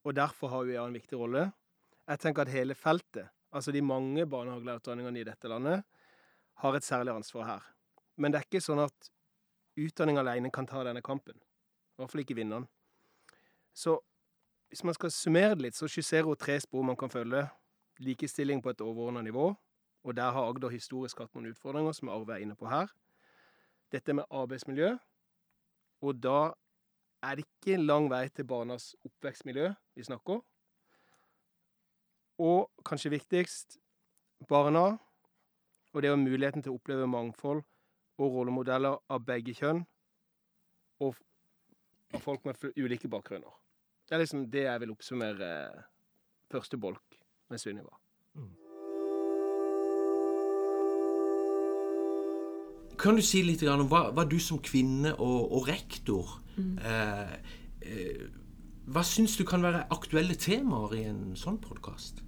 og 0.04 0.14
derfor 0.14 0.48
har 0.48 0.64
UiA 0.64 0.86
en 0.86 0.96
viktig 0.96 1.18
rolle. 1.18 1.52
Jeg 2.08 2.18
tenker 2.20 2.42
at 2.42 2.48
hele 2.52 2.74
feltet, 2.74 3.28
altså 3.52 3.72
de 3.72 3.80
mange 3.82 4.26
barnehagelærerutdanningene 4.26 5.20
i 5.20 5.24
dette 5.24 5.48
landet, 5.48 5.84
har 6.56 6.74
et 6.76 6.84
særlig 6.84 7.14
ansvar 7.14 7.44
her. 7.48 7.62
Men 8.16 8.32
det 8.32 8.38
er 8.40 8.44
ikke 8.44 8.60
sånn 8.62 8.82
at 8.84 9.08
utdanning 9.80 10.18
alene 10.20 10.50
kan 10.54 10.66
ta 10.66 10.84
denne 10.84 11.02
kampen. 11.02 11.34
I 11.94 12.02
hvert 12.02 12.10
fall 12.10 12.20
ikke 12.24 12.36
vinneren. 12.36 12.66
Så 13.74 13.98
hvis 14.68 14.84
man 14.84 14.94
skal 14.94 15.10
summere 15.10 15.54
det 15.54 15.62
litt, 15.62 15.76
så 15.76 15.88
skisserer 15.88 16.26
hun 16.26 16.36
tre 16.36 16.58
spor 16.60 16.82
man 16.82 16.96
kan 16.96 17.10
følge 17.10 17.44
likestilling 18.02 18.62
på 18.62 18.70
et 18.70 18.80
overordna 18.80 19.22
nivå. 19.22 19.54
Og 20.04 20.16
der 20.16 20.30
har 20.30 20.48
Agder 20.48 20.68
historisk 20.68 21.18
hatt 21.22 21.34
noen 21.34 21.52
utfordringer, 21.52 21.92
som 21.92 22.10
Arve 22.12 22.34
er 22.34 22.42
inne 22.44 22.56
på 22.58 22.68
her. 22.68 22.90
Dette 23.92 24.12
med 24.12 24.26
arbeidsmiljø. 24.30 24.96
Og 26.02 26.18
da 26.22 26.52
er 27.22 27.38
det 27.38 27.46
ikke 27.46 27.78
lang 27.80 28.10
vei 28.10 28.26
til 28.28 28.44
barnas 28.44 28.92
oppvekstmiljø 29.06 29.70
vi 29.94 30.04
snakker. 30.04 30.42
Og 32.38 32.70
kanskje 32.84 33.14
viktigst 33.14 33.78
barna 34.48 34.98
og 35.94 36.02
det 36.02 36.10
ha 36.10 36.18
muligheten 36.18 36.62
til 36.62 36.74
å 36.74 36.80
oppleve 36.80 37.06
mangfold 37.06 37.62
og 38.18 38.36
rollemodeller 38.36 38.98
av 39.08 39.22
begge 39.26 39.54
kjønn. 39.54 39.84
Og 41.00 41.14
av 42.14 42.24
folk 42.24 42.44
med 42.48 42.58
ulike 42.78 43.10
bakgrunner. 43.10 43.52
Det 44.08 44.16
er 44.16 44.24
liksom 44.24 44.48
det 44.52 44.66
jeg 44.66 44.80
vil 44.82 44.92
oppsummere 44.94 45.50
eh, 45.50 45.84
første 46.52 46.78
bolk 46.80 47.18
med 47.50 47.60
Sunniva. 47.62 47.96
Kan 53.00 53.18
du 53.18 53.24
si 53.26 53.42
litt 53.42 53.64
om 53.68 53.88
hva, 53.90 54.06
hva 54.14 54.24
du 54.28 54.38
som 54.40 54.60
kvinne 54.62 55.14
og, 55.18 55.40
og 55.56 55.68
rektor 55.68 56.36
eh, 56.56 57.34
eh, 57.82 58.22
Hva 58.86 59.02
syns 59.06 59.34
du 59.36 59.42
kan 59.48 59.64
være 59.64 59.86
aktuelle 59.94 60.36
temaer 60.38 60.94
i 61.00 61.02
en 61.10 61.34
sånn 61.38 61.58
podkast? 61.62 62.22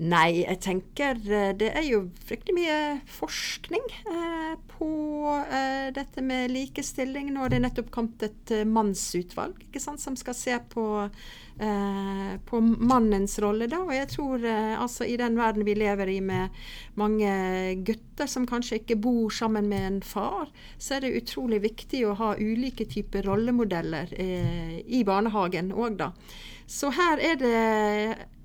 Nei, 0.00 0.42
jeg 0.46 0.60
tenker 0.64 1.18
eh, 1.28 1.50
det 1.58 1.72
er 1.76 1.84
jo 1.84 2.06
fryktelig 2.24 2.56
mye 2.56 2.78
forskning 3.18 3.84
eh, 4.08 4.54
på 4.78 4.88
eh, 5.50 5.92
dette 5.94 6.22
med 6.22 6.50
likestilling. 6.50 7.32
Nå 7.32 7.44
har 7.44 7.52
det 7.52 7.62
nettopp 7.62 7.90
kommet 7.94 8.26
et 8.26 8.52
eh, 8.54 8.66
mannsutvalg 8.68 9.60
ikke 9.66 9.82
sant, 9.82 10.02
som 10.02 10.16
skal 10.18 10.36
se 10.36 10.58
på, 10.72 10.84
eh, 11.62 12.32
på 12.48 12.60
mannens 12.60 13.38
rolle. 13.42 13.68
da, 13.70 13.82
Og 13.84 13.94
jeg 13.94 14.10
tror 14.14 14.44
eh, 14.44 14.74
altså 14.80 15.08
i 15.08 15.16
den 15.20 15.38
verden 15.38 15.66
vi 15.68 15.76
lever 15.78 16.12
i 16.12 16.20
med 16.20 16.62
mange 17.00 17.32
gutter 17.86 18.30
som 18.30 18.46
kanskje 18.46 18.82
ikke 18.82 19.00
bor 19.00 19.30
sammen 19.30 19.68
med 19.72 19.86
en 19.86 20.00
far, 20.02 20.48
så 20.78 20.96
er 20.96 21.06
det 21.06 21.16
utrolig 21.22 21.62
viktig 21.66 22.06
å 22.06 22.16
ha 22.20 22.32
ulike 22.38 22.86
typer 22.88 23.28
rollemodeller 23.28 24.14
eh, 24.16 24.80
i 24.86 25.04
barnehagen 25.04 25.72
òg, 25.72 26.00
da. 26.00 26.12
Så 26.72 26.88
her 26.94 27.20
er 27.20 27.34
det, 27.36 27.56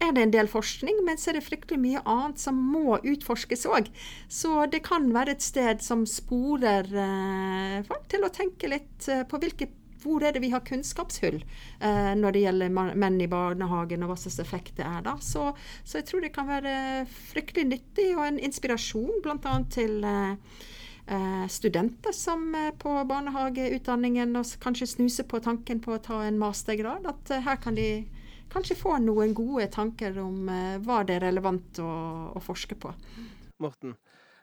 er 0.04 0.12
det 0.12 0.24
en 0.24 0.34
del 0.34 0.50
forskning, 0.52 1.00
men 1.06 1.20
så 1.20 1.32
er 1.32 1.38
det 1.38 1.46
fryktelig 1.46 1.80
mye 1.80 2.02
annet 2.04 2.42
som 2.42 2.58
må 2.74 2.98
utforskes 3.00 3.64
òg. 3.70 3.88
Så 4.28 4.66
det 4.72 4.82
kan 4.88 5.08
være 5.16 5.38
et 5.38 5.46
sted 5.46 5.84
som 5.86 6.04
sporer 6.18 6.88
eh, 7.04 7.82
folk 7.88 8.08
til 8.12 8.26
å 8.26 8.34
tenke 8.34 8.72
litt 8.72 9.10
eh, 9.12 9.26
på 9.30 9.40
hvilke 9.42 9.70
hvor 10.04 10.24
er 10.24 10.36
det 10.36 10.44
vi 10.44 10.52
har 10.54 10.66
kunnskapshull 10.66 11.40
eh, 11.42 12.14
når 12.18 12.36
det 12.36 12.44
gjelder 12.46 12.74
menn 12.74 13.20
i 13.22 13.30
barnehagen, 13.32 14.04
og 14.04 14.14
hva 14.14 14.18
slags 14.20 14.40
effekt 14.44 14.78
det 14.80 14.88
er 14.88 15.06
da. 15.06 15.18
Så, 15.24 15.50
så 15.84 16.00
jeg 16.00 16.08
tror 16.10 16.24
det 16.24 16.34
kan 16.36 16.50
være 16.50 17.06
fryktelig 17.32 17.68
nyttig 17.72 18.10
og 18.16 18.26
en 18.28 18.42
inspirasjon 18.50 19.24
bl.a. 19.26 19.56
til 19.74 20.06
eh, 20.08 20.60
eh, 21.06 21.46
studenter 21.52 22.16
som 22.16 22.50
er 22.58 22.76
på 22.80 22.94
barnehageutdanningen 23.10 24.38
og 24.40 24.54
kanskje 24.64 24.92
snuser 24.96 25.28
på 25.30 25.42
tanken 25.44 25.82
på 25.84 25.98
å 25.98 26.04
ta 26.04 26.22
en 26.28 26.40
mastergrad. 26.42 27.08
At 27.10 27.34
her 27.48 27.62
kan 27.64 27.78
de 27.78 28.06
kanskje 28.54 28.80
få 28.80 28.96
noen 29.04 29.34
gode 29.36 29.68
tanker 29.74 30.16
om 30.24 30.48
hva 30.86 31.02
det 31.04 31.18
er 31.18 31.28
relevant 31.28 31.82
å, 31.84 31.90
å 32.32 32.44
forske 32.44 32.78
på. 32.80 32.94
Morten, 33.60 33.98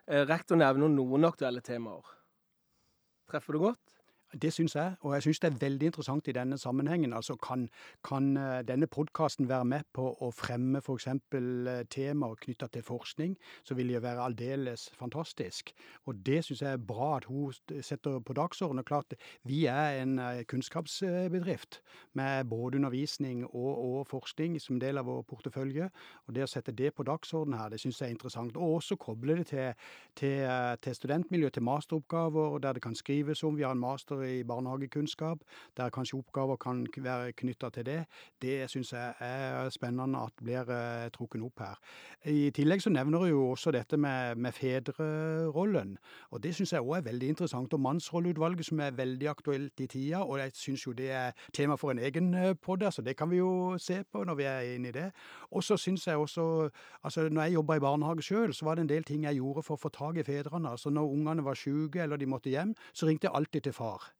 rektor 0.07 0.59
nevner 0.59 0.91
noen 0.91 1.25
aktuelle 1.25 1.61
temaer. 1.65 2.05
Treffer 3.29 3.57
du 3.57 3.63
godt? 3.63 3.94
Det 4.41 4.53
syns 4.53 4.75
jeg, 4.75 4.95
og 4.99 5.13
jeg 5.13 5.23
syns 5.23 5.39
det 5.39 5.47
er 5.47 5.59
veldig 5.61 5.87
interessant 5.87 6.27
i 6.27 6.33
denne 6.35 6.57
sammenhengen. 6.57 7.13
Altså, 7.13 7.35
Kan, 7.35 7.69
kan 8.03 8.37
eh, 8.37 8.63
denne 8.67 8.87
podkasten 8.87 9.47
være 9.49 9.65
med 9.65 9.83
på 9.93 10.09
å 10.19 10.31
fremme 10.35 10.81
f.eks. 10.81 11.07
temaer 11.89 12.35
knytta 12.41 12.67
til 12.67 12.83
forskning, 12.83 13.37
så 13.63 13.77
vil 13.77 13.93
det 13.93 14.01
være 14.03 14.25
aldeles 14.25 14.89
fantastisk. 14.99 15.71
Og 16.05 16.19
det 16.25 16.41
syns 16.43 16.61
jeg 16.61 16.71
er 16.75 16.83
bra 16.83 17.15
at 17.17 17.29
hun 17.29 17.53
setter 17.81 18.19
på 18.19 18.35
dagsordenen. 18.35 18.83
Og 18.83 18.85
Klart, 18.85 19.15
vi 19.43 19.65
er 19.71 20.01
en 20.01 20.19
eh, 20.19 20.43
kunnskapsbedrift 20.43 21.79
med 22.13 22.49
både 22.51 22.81
undervisning 22.81 23.45
og, 23.45 23.71
og 23.85 24.07
forskning 24.07 24.59
som 24.61 24.81
del 24.83 24.99
av 24.99 25.07
vår 25.07 25.23
portefølje. 25.31 25.87
Og 26.27 26.35
det 26.35 26.43
å 26.43 26.49
sette 26.51 26.75
det 26.75 26.91
på 26.95 27.07
dagsordenen 27.07 27.59
her, 27.61 27.71
det 27.71 27.79
syns 27.79 28.01
jeg 28.01 28.09
er 28.09 28.17
interessant. 28.17 28.59
Og 28.59 28.81
også 28.81 28.99
koble 28.99 29.39
det 29.39 29.47
til, 29.53 29.71
til, 30.19 30.43
eh, 30.43 30.75
til 30.83 30.99
studentmiljø, 30.99 31.49
til 31.55 31.63
masteroppgaver, 31.63 32.59
der 32.59 32.75
det 32.75 32.83
kan 32.83 32.99
skrives 32.99 33.43
om. 33.47 33.55
Vi 33.55 33.63
har 33.63 33.71
en 33.71 33.85
master 33.85 34.24
i 34.25 34.43
barnehagekunnskap, 34.43 35.43
der 35.77 35.89
kanskje 35.89 36.19
oppgaver 36.19 36.57
kan 36.61 36.85
være 36.97 37.31
knytta 37.31 37.69
til 37.69 37.85
det. 37.85 37.99
Det 38.41 38.69
syns 38.71 38.93
jeg 38.93 39.13
er 39.19 39.69
spennende 39.69 40.21
at 40.25 40.33
blir 40.41 40.69
eh, 40.71 41.09
trukket 41.15 41.43
opp 41.45 41.63
her. 41.63 41.79
I 42.31 42.49
tillegg 42.55 42.81
så 42.83 42.89
nevner 42.93 43.23
hun 43.23 43.29
jo 43.29 43.43
også 43.51 43.71
dette 43.75 43.97
med, 43.97 44.35
med 44.35 44.51
fedrerollen. 44.51 45.97
Og 46.31 46.43
det 46.43 46.55
syns 46.55 46.73
jeg 46.73 46.83
òg 46.83 46.97
er 46.97 47.07
veldig 47.09 47.31
interessant. 47.33 47.73
Og 47.73 47.79
mannsrolleutvalget 47.81 48.65
som 48.69 48.79
er 48.79 48.97
veldig 48.97 49.29
aktuelt 49.29 49.79
i 49.79 49.87
tida, 49.87 50.23
og 50.23 50.39
jeg 50.39 50.55
syns 50.55 50.87
jo 50.87 50.93
det 50.97 51.11
er 51.11 51.31
tema 51.53 51.75
for 51.75 51.91
en 51.91 51.99
egen 51.99 52.33
eh, 52.33 52.53
podd, 52.53 52.85
så 52.91 53.01
det 53.01 53.17
kan 53.17 53.31
vi 53.31 53.41
jo 53.41 53.77
se 53.81 54.03
på 54.11 54.23
når 54.23 54.35
vi 54.35 54.49
er 54.49 54.73
inne 54.75 54.91
i 54.91 54.95
det. 54.95 55.09
Og 55.51 55.63
så 55.63 55.77
syns 55.77 56.07
jeg 56.07 56.17
også 56.17 56.45
Altså, 57.05 57.29
når 57.29 57.41
jeg 57.41 57.53
jobba 57.53 57.75
i 57.75 57.79
barnehage 57.79 58.21
sjøl, 58.21 58.53
så 58.53 58.65
var 58.65 58.75
det 58.75 58.81
en 58.81 58.89
del 58.89 59.03
ting 59.03 59.23
jeg 59.23 59.37
gjorde 59.39 59.63
for 59.63 59.77
å 59.77 59.81
få 59.81 59.91
tak 59.93 60.17
i 60.17 60.25
fedrene. 60.25 60.71
Altså, 60.71 60.89
når 60.89 61.11
ungene 61.11 61.45
var 61.45 61.59
syke 61.59 62.01
eller 62.03 62.17
de 62.17 62.29
måtte 62.29 62.49
hjem, 62.49 62.75
så 62.93 63.09
ringte 63.09 63.27
jeg 63.27 63.35
alltid 63.35 63.67
til 63.67 63.75
far. 63.75 64.14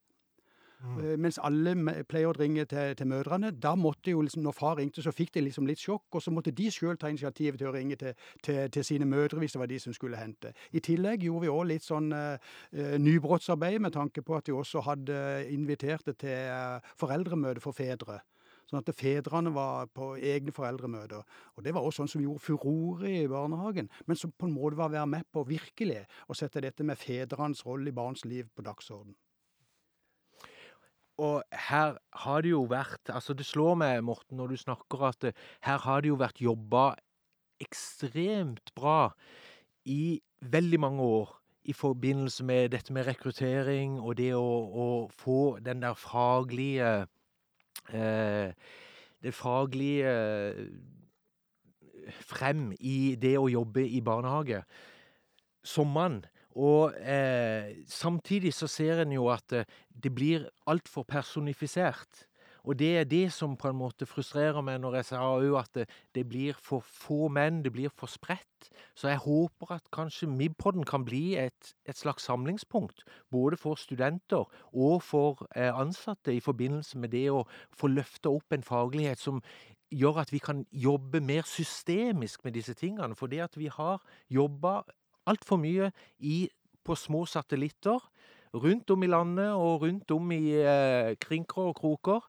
Eh, 0.83 1.15
Mens 1.17 1.39
alle 1.43 1.73
pleier 2.09 2.29
å 2.29 2.35
ringe 2.35 2.65
til, 2.69 2.95
til 2.97 3.09
mødrene. 3.09 3.51
Da 3.51 3.75
måtte 3.79 4.11
jo 4.11 4.21
liksom, 4.25 4.43
Når 4.45 4.55
far 4.57 4.77
ringte, 4.79 5.03
så 5.03 5.13
fikk 5.15 5.33
de 5.33 5.45
liksom 5.45 5.67
litt 5.67 5.81
sjokk, 5.81 6.07
og 6.11 6.21
så 6.23 6.33
måtte 6.33 6.53
de 6.55 6.69
sjøl 6.71 6.97
ta 6.97 7.09
initiativ 7.09 7.57
til 7.57 7.69
å 7.69 7.73
ringe 7.75 7.97
til, 7.99 8.13
til, 8.43 8.61
til 8.69 8.85
sine 8.85 9.07
mødre 9.09 9.39
hvis 9.41 9.55
det 9.55 9.63
var 9.63 9.71
de 9.71 9.79
som 9.81 9.95
skulle 9.95 10.19
hente. 10.19 10.53
I 10.73 10.83
tillegg 10.83 11.25
gjorde 11.25 11.45
vi 11.45 11.53
òg 11.53 11.65
litt 11.71 11.85
sånn 11.85 12.11
eh, 12.15 12.37
nybrottsarbeid 12.99 13.81
med 13.81 13.95
tanke 13.95 14.23
på 14.25 14.37
at 14.37 14.47
vi 14.49 14.55
også 14.55 14.83
hadde 14.85 15.17
invitert 15.53 16.05
det 16.05 16.19
til 16.25 16.35
eh, 16.35 16.95
foreldremøte 16.99 17.63
for 17.63 17.75
fedre. 17.75 18.21
Sånn 18.65 18.81
at 18.81 18.89
fedrene 18.97 19.51
var 19.53 19.91
på 19.93 20.15
egne 20.17 20.53
foreldremøter. 20.53 21.21
Og 21.53 21.65
det 21.65 21.73
var 21.75 21.85
også 21.85 22.01
sånn 22.01 22.15
som 22.15 22.23
gjorde 22.23 22.41
furore 22.41 23.11
i 23.11 23.27
barnehagen, 23.29 23.91
men 24.09 24.17
som 24.17 24.33
på 24.33 24.49
en 24.49 24.55
måte 24.55 24.79
var 24.79 24.89
å 24.89 24.95
være 24.95 25.11
med 25.11 25.27
på 25.29 25.45
virkelig 25.45 26.01
å 26.25 26.37
sette 26.37 26.63
dette 26.65 26.83
med 26.83 26.97
fedrenes 26.97 27.61
rolle 27.67 27.93
i 27.93 27.95
barns 27.95 28.25
liv 28.25 28.49
på 28.55 28.65
dagsorden. 28.65 29.13
Og 31.17 31.43
her 31.69 31.95
har 32.25 32.41
det 32.43 32.51
jo 32.51 32.65
vært 32.67 33.09
Altså, 33.13 33.33
det 33.33 33.45
slår 33.47 33.75
meg, 33.79 34.03
Morten, 34.03 34.37
når 34.37 34.47
du 34.51 34.57
snakker, 34.59 35.07
at 35.07 35.23
eh, 35.23 35.37
her 35.63 35.79
har 35.85 36.01
det 36.03 36.11
jo 36.11 36.19
vært 36.19 36.41
jobba 36.43 36.95
ekstremt 37.63 38.73
bra 38.75 39.13
i 39.87 40.19
veldig 40.43 40.79
mange 40.79 41.03
år 41.03 41.31
i 41.65 41.73
forbindelse 41.73 42.43
med 42.43 42.73
dette 42.75 42.93
med 42.93 43.07
rekruttering 43.07 43.95
og 44.01 44.17
det 44.19 44.33
å, 44.35 44.43
å 44.43 44.87
få 45.09 45.57
den 45.63 45.81
der 45.81 45.95
faglige 45.97 47.07
eh, 47.89 48.51
Det 49.25 49.33
faglige 49.33 50.11
eh, 50.11 50.67
frem 52.21 52.73
i 52.79 53.15
det 53.17 53.37
å 53.39 53.47
jobbe 53.49 53.81
i 53.87 54.01
barnehage 54.01 54.61
som 55.65 55.89
mann. 55.89 56.19
Og 56.55 56.95
eh, 57.03 57.75
samtidig 57.87 58.53
så 58.55 58.67
ser 58.71 59.03
en 59.03 59.11
jo 59.11 59.27
at 59.33 59.51
eh, 59.51 59.67
det 59.91 60.13
blir 60.15 60.47
altfor 60.67 61.03
personifisert. 61.03 62.25
Og 62.65 62.79
det 62.79 62.97
er 62.97 63.03
det 63.03 63.33
som 63.33 63.53
på 63.57 63.69
en 63.69 63.77
måte 63.77 64.07
frustrerer 64.09 64.63
meg 64.65 64.79
når 64.81 64.97
jeg 64.99 65.07
sa 65.11 65.19
òg 65.21 65.57
at 65.59 65.69
det, 65.77 65.85
det, 66.15 66.23
blir 66.25 66.57
for 66.57 66.81
få 66.81 67.27
menn, 67.29 67.61
det 67.61 67.71
blir 67.75 67.93
for 67.93 68.09
spredt. 68.09 68.71
Så 68.97 69.11
jeg 69.11 69.21
håper 69.21 69.75
at 69.75 69.91
kanskje 69.93 70.27
MIB-podden 70.31 70.87
kan 70.87 71.05
bli 71.05 71.35
et, 71.37 71.75
et, 71.85 71.97
slags 71.97 72.25
samlingspunkt, 72.25 73.03
både 73.29 73.57
for 73.57 73.77
studenter 73.77 74.49
og 74.73 75.03
for 75.03 75.45
eh, 75.55 75.69
ansatte, 75.69 76.33
i 76.33 76.41
forbindelse 76.41 76.97
med 76.97 77.13
det 77.13 77.27
å 77.29 77.45
få 77.75 77.91
løfta 77.93 78.33
opp 78.33 78.55
en 78.55 78.65
faglighet 78.65 79.21
som 79.21 79.43
gjør 79.93 80.23
at 80.23 80.33
vi 80.33 80.41
kan 80.41 80.65
jobbe 80.71 81.21
mer 81.21 81.45
systemisk 81.45 82.43
med 82.43 82.57
disse 82.57 82.73
tingene. 82.73 83.15
For 83.15 83.29
det 83.29 83.43
at 83.45 83.59
vi 83.59 83.69
har 83.69 84.01
jobba 84.31 84.81
altfor 85.29 85.59
mye 85.61 85.91
i, 86.19 86.45
på 86.85 86.95
små 86.97 87.25
satellitter 87.29 88.01
rundt 88.55 88.91
om 88.93 89.03
i 89.03 89.09
landet 89.09 89.51
og 89.51 89.81
rundt 89.83 90.11
om 90.15 90.31
i 90.31 90.55
eh, 90.61 91.15
krinker 91.19 91.71
og 91.71 91.75
kroker. 91.79 92.27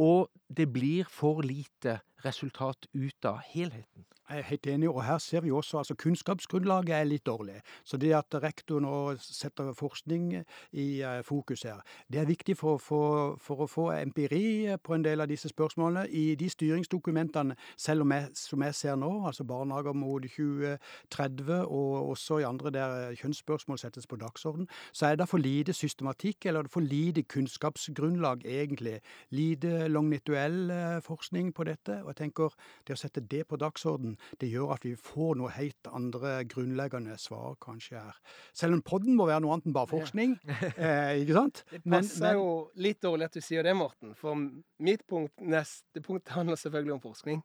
Og 0.00 0.30
det 0.48 0.68
blir 0.72 1.08
for 1.10 1.42
lite 1.42 1.98
resultat 2.24 2.86
ut 2.94 3.26
av 3.26 3.40
helheten. 3.50 4.06
Jeg 4.30 4.38
er 4.38 4.42
helt 4.42 4.66
enig, 4.66 4.88
og 4.88 5.02
her 5.04 5.18
ser 5.18 5.40
vi 5.40 5.50
også 5.50 5.78
altså 5.78 5.94
kunnskapsgrunnlaget 5.98 6.94
er 6.94 7.04
litt 7.04 7.24
dårlig. 7.26 7.56
Så 7.84 7.96
det 7.98 8.12
at 8.14 8.34
rektor 8.44 8.78
nå 8.78 9.16
setter 9.18 9.72
forskning 9.74 10.28
i 10.70 10.84
uh, 11.02 11.16
fokus 11.26 11.64
her, 11.66 11.80
det 12.06 12.20
er 12.20 12.28
viktig 12.28 12.54
for, 12.56 12.78
for, 12.78 13.34
for, 13.42 13.64
å 13.64 13.66
få 13.66 13.86
empiri 13.96 14.76
på 14.78 14.94
en 14.94 15.02
del 15.02 15.24
av 15.24 15.26
disse 15.32 15.50
spørsmålene. 15.50 16.04
I 16.14 16.36
de 16.38 16.46
styringsdokumentene, 16.46 17.56
selv 17.74 18.04
om 18.04 18.14
jeg, 18.14 18.28
som 18.38 18.62
jeg 18.62 18.76
ser 18.78 19.00
nå, 19.02 19.08
altså 19.26 19.48
barnehager 19.50 19.98
mot 19.98 20.22
2030, 20.22 21.50
og 21.66 22.12
også 22.14 22.38
i 22.38 22.46
andre 22.46 22.74
der 22.78 23.18
kjønnsspørsmål 23.18 23.82
settes 23.82 24.06
på 24.06 24.20
dagsorden, 24.22 24.70
så 24.92 25.10
er 25.10 25.18
det 25.18 25.26
for 25.32 25.42
lite 25.42 25.74
systematikk, 25.74 26.46
eller 26.46 26.70
for 26.70 26.86
lite 26.86 27.26
kunnskapsgrunnlag, 27.26 28.46
egentlig. 28.46 29.00
Lite 29.34 29.90
lognituell 29.90 30.70
uh, 30.70 31.02
forskning 31.02 31.50
på 31.50 31.66
dette. 31.66 31.98
og 32.04 32.14
jeg 32.14 32.22
tenker 32.22 32.54
Det 32.86 32.94
å 32.94 33.02
sette 33.02 33.26
det 33.26 33.48
på 33.50 33.58
dagsorden 33.58 34.19
det 34.40 34.50
gjør 34.50 34.74
at 34.76 34.86
vi 34.86 34.94
får 34.98 35.38
noe 35.40 35.52
helt 35.54 35.90
andre 35.90 36.40
grunnleggende 36.50 37.16
svar 37.20 37.56
kanskje 37.62 38.00
her. 38.00 38.20
Selv 38.56 38.78
om 38.78 38.84
podden 38.86 39.16
må 39.18 39.26
være 39.30 39.44
noe 39.44 39.56
annet 39.56 39.68
enn 39.70 39.76
bare 39.76 39.90
forskning. 39.90 40.36
Ja. 40.48 40.70
eh, 40.86 41.22
ikke 41.22 41.36
sant? 41.38 41.62
Det 41.70 41.82
passer 41.84 41.92
men, 41.92 42.10
men, 42.24 42.38
jo 42.40 42.86
litt 42.86 43.02
dårlig 43.04 43.30
at 43.30 43.38
du 43.38 43.44
sier 43.44 43.66
det, 43.66 43.76
Morten. 43.78 44.14
For 44.18 44.38
mitt 44.82 45.06
punkt, 45.10 45.34
neste 45.40 46.04
punkt 46.04 46.32
handler 46.34 46.60
selvfølgelig 46.60 46.96
om 46.96 47.04
forskning. 47.04 47.44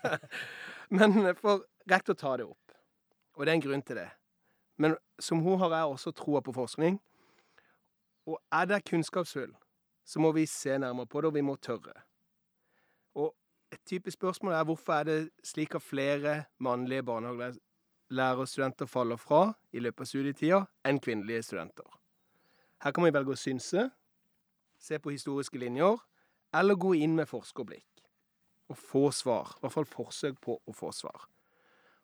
men 1.00 1.20
for 1.40 1.66
rektor 1.90 2.18
tar 2.18 2.42
det 2.42 2.50
opp. 2.50 2.76
Og 3.38 3.46
det 3.46 3.52
er 3.52 3.60
en 3.60 3.68
grunn 3.68 3.86
til 3.86 4.00
det. 4.02 4.10
Men 4.80 4.96
som 5.20 5.42
hun 5.44 5.58
har 5.60 5.72
jeg 5.76 5.94
også 5.94 6.12
troa 6.16 6.40
på 6.44 6.54
forskning. 6.56 7.00
Og 8.28 8.38
er 8.52 8.68
det 8.68 8.84
kunnskapshull, 8.88 9.52
så 10.04 10.20
må 10.20 10.32
vi 10.32 10.46
se 10.46 10.78
nærmere 10.78 11.06
på 11.06 11.20
det, 11.20 11.30
og 11.30 11.34
vi 11.34 11.44
må 11.44 11.56
tørre. 11.56 11.94
Et 13.72 13.80
typisk 13.86 14.14
spørsmål 14.14 14.52
er 14.52 14.64
hvorfor 14.64 14.92
er 14.92 15.04
det 15.04 15.30
slik 15.44 15.74
at 15.74 15.82
flere 15.82 16.44
mannlige 16.58 17.02
barnehagelærerstudenter 17.02 18.86
faller 18.86 19.16
fra 19.16 19.52
i 19.72 19.78
løpet 19.78 20.00
av 20.00 20.10
studietida 20.10 20.60
enn 20.84 20.98
kvinnelige 20.98 21.42
studenter? 21.42 21.86
Her 22.82 22.90
kan 22.90 23.04
vi 23.04 23.12
velge 23.14 23.36
å 23.36 23.38
synse, 23.38 23.90
se 24.80 24.98
på 24.98 25.12
historiske 25.14 25.58
linjer, 25.58 26.00
eller 26.54 26.74
gå 26.74 26.96
inn 26.98 27.14
med 27.14 27.28
forskerblikk 27.30 28.02
og 28.70 28.78
få 28.78 29.10
svar. 29.14 29.54
I 29.56 29.62
hvert 29.62 29.76
fall 29.76 29.86
forsøk 29.86 30.40
på 30.42 30.58
å 30.66 30.74
få 30.74 30.90
svar. 30.94 31.28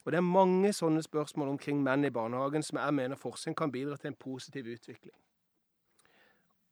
Og 0.05 0.13
Det 0.13 0.21
er 0.21 0.23
mange 0.23 0.71
sånne 0.73 1.03
spørsmål 1.03 1.49
omkring 1.57 1.83
menn 1.83 2.05
i 2.07 2.15
barnehagen 2.15 2.63
som 2.63 2.79
jeg 2.79 2.95
mener 2.95 3.19
forskning 3.19 3.57
kan 3.59 3.73
bidra 3.73 3.97
til 3.97 4.13
en 4.13 4.21
positiv 4.21 4.69
utvikling. 4.71 5.17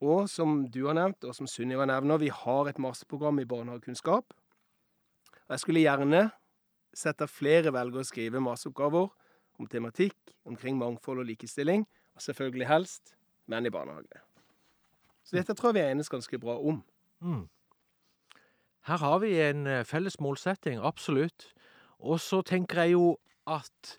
Og 0.00 0.28
som 0.30 0.66
du 0.70 0.84
har 0.86 0.94
nevnt, 0.94 1.24
og 1.24 1.34
som 1.34 1.46
Sunniva 1.46 1.86
nevner, 1.86 2.18
vi 2.18 2.28
har 2.28 2.68
et 2.68 2.78
masterprogram 2.78 3.40
i 3.40 3.48
barnehagekunnskap 3.48 4.34
og 5.46 5.54
jeg 5.54 5.62
skulle 5.64 5.84
gjerne 5.84 6.28
sett 6.94 7.22
at 7.24 7.32
flere 7.32 7.72
velger 7.74 8.02
å 8.02 8.06
skrive 8.06 8.42
masteoppgaver 8.42 9.10
om 9.60 9.68
tematikk 9.70 10.34
omkring 10.48 10.78
mangfold 10.78 11.22
og 11.22 11.28
likestilling, 11.28 11.84
og 12.14 12.22
selvfølgelig 12.22 12.70
helst 12.70 13.14
menn 13.50 13.66
i 13.66 13.72
barnehage. 13.74 14.22
Så 15.24 15.38
dette 15.38 15.56
tror 15.56 15.72
jeg 15.72 15.80
vi 15.80 15.90
enes 15.94 16.12
ganske 16.12 16.38
bra 16.40 16.56
om. 16.60 16.82
Mm. 17.24 17.44
Her 18.84 19.00
har 19.00 19.18
vi 19.22 19.32
en 19.40 19.66
eh, 19.66 19.84
felles 19.88 20.18
målsetting, 20.20 20.80
absolutt. 20.84 21.48
Og 22.04 22.20
så 22.20 22.42
tenker 22.44 22.82
jeg 22.82 22.96
jo 22.98 23.14
at 23.48 23.94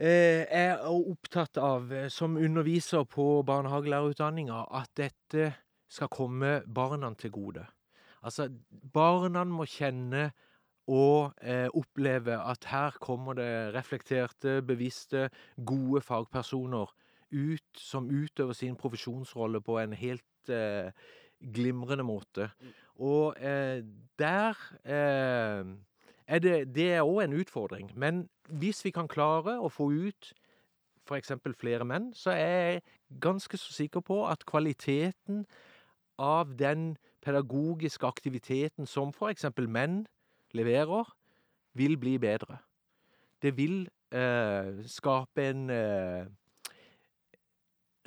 eh, 0.00 0.42
jeg 0.42 0.72
er 0.72 0.82
opptatt 0.88 1.60
av, 1.62 1.92
eh, 1.94 2.08
som 2.10 2.36
underviser 2.36 3.06
på 3.06 3.44
barnehagelærerutdanninga, 3.46 4.64
at 4.74 4.90
dette 4.98 5.52
skal 5.88 6.10
komme 6.10 6.58
barna 6.66 7.12
til 7.14 7.30
gode. 7.32 7.64
Altså, 8.22 8.48
barna 8.92 9.44
må 9.44 9.66
kjenne 9.68 10.30
og 10.88 11.34
eh, 11.44 11.68
oppleve 11.76 12.38
at 12.40 12.64
her 12.70 12.96
kommer 13.00 13.36
det 13.36 13.74
reflekterte, 13.74 14.62
bevisste, 14.64 15.28
gode 15.66 16.00
fagpersoner 16.00 16.94
ut 17.32 17.76
som 17.76 18.08
utøver 18.08 18.56
sin 18.56 18.76
profesjonsrolle 18.76 19.60
på 19.60 19.76
en 19.78 19.92
helt 19.92 20.48
eh, 20.48 20.88
glimrende 21.54 22.04
måte. 22.04 22.48
Mm. 22.60 22.72
Og 23.04 23.36
eh, 23.36 23.84
der 24.18 24.56
eh, 24.84 25.64
er 26.28 26.38
det 26.38 26.74
Det 26.74 26.92
er 26.92 27.02
òg 27.02 27.24
en 27.24 27.40
utfordring. 27.40 27.92
Men 27.94 28.28
hvis 28.48 28.84
vi 28.84 28.90
kan 28.90 29.08
klare 29.08 29.58
å 29.60 29.68
få 29.68 29.90
ut 29.92 30.32
f.eks. 31.08 31.32
flere 31.56 31.84
menn, 31.84 32.12
så 32.14 32.30
er 32.30 32.48
jeg 32.48 32.82
ganske 33.20 33.56
så 33.56 33.72
sikker 33.72 34.00
på 34.00 34.26
at 34.28 34.44
kvaliteten 34.46 35.46
av 36.18 36.56
den 36.58 36.96
pedagogiske 37.22 38.06
aktiviteten 38.06 38.86
som 38.86 39.08
f.eks. 39.08 39.46
menn 39.68 40.06
leverer, 40.52 41.14
vil 41.74 41.98
bli 41.98 42.18
bedre. 42.18 42.58
Det 43.42 43.56
vil 43.56 43.88
eh, 44.12 44.84
skape 44.86 45.50
en 45.50 45.70
eh, 45.70 46.26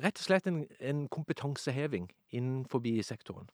Rett 0.02 0.18
og 0.18 0.24
slett 0.24 0.46
en, 0.50 0.64
en 0.80 1.04
kompetanseheving 1.08 2.08
innenfor 2.34 2.82
sektoren. 3.06 3.46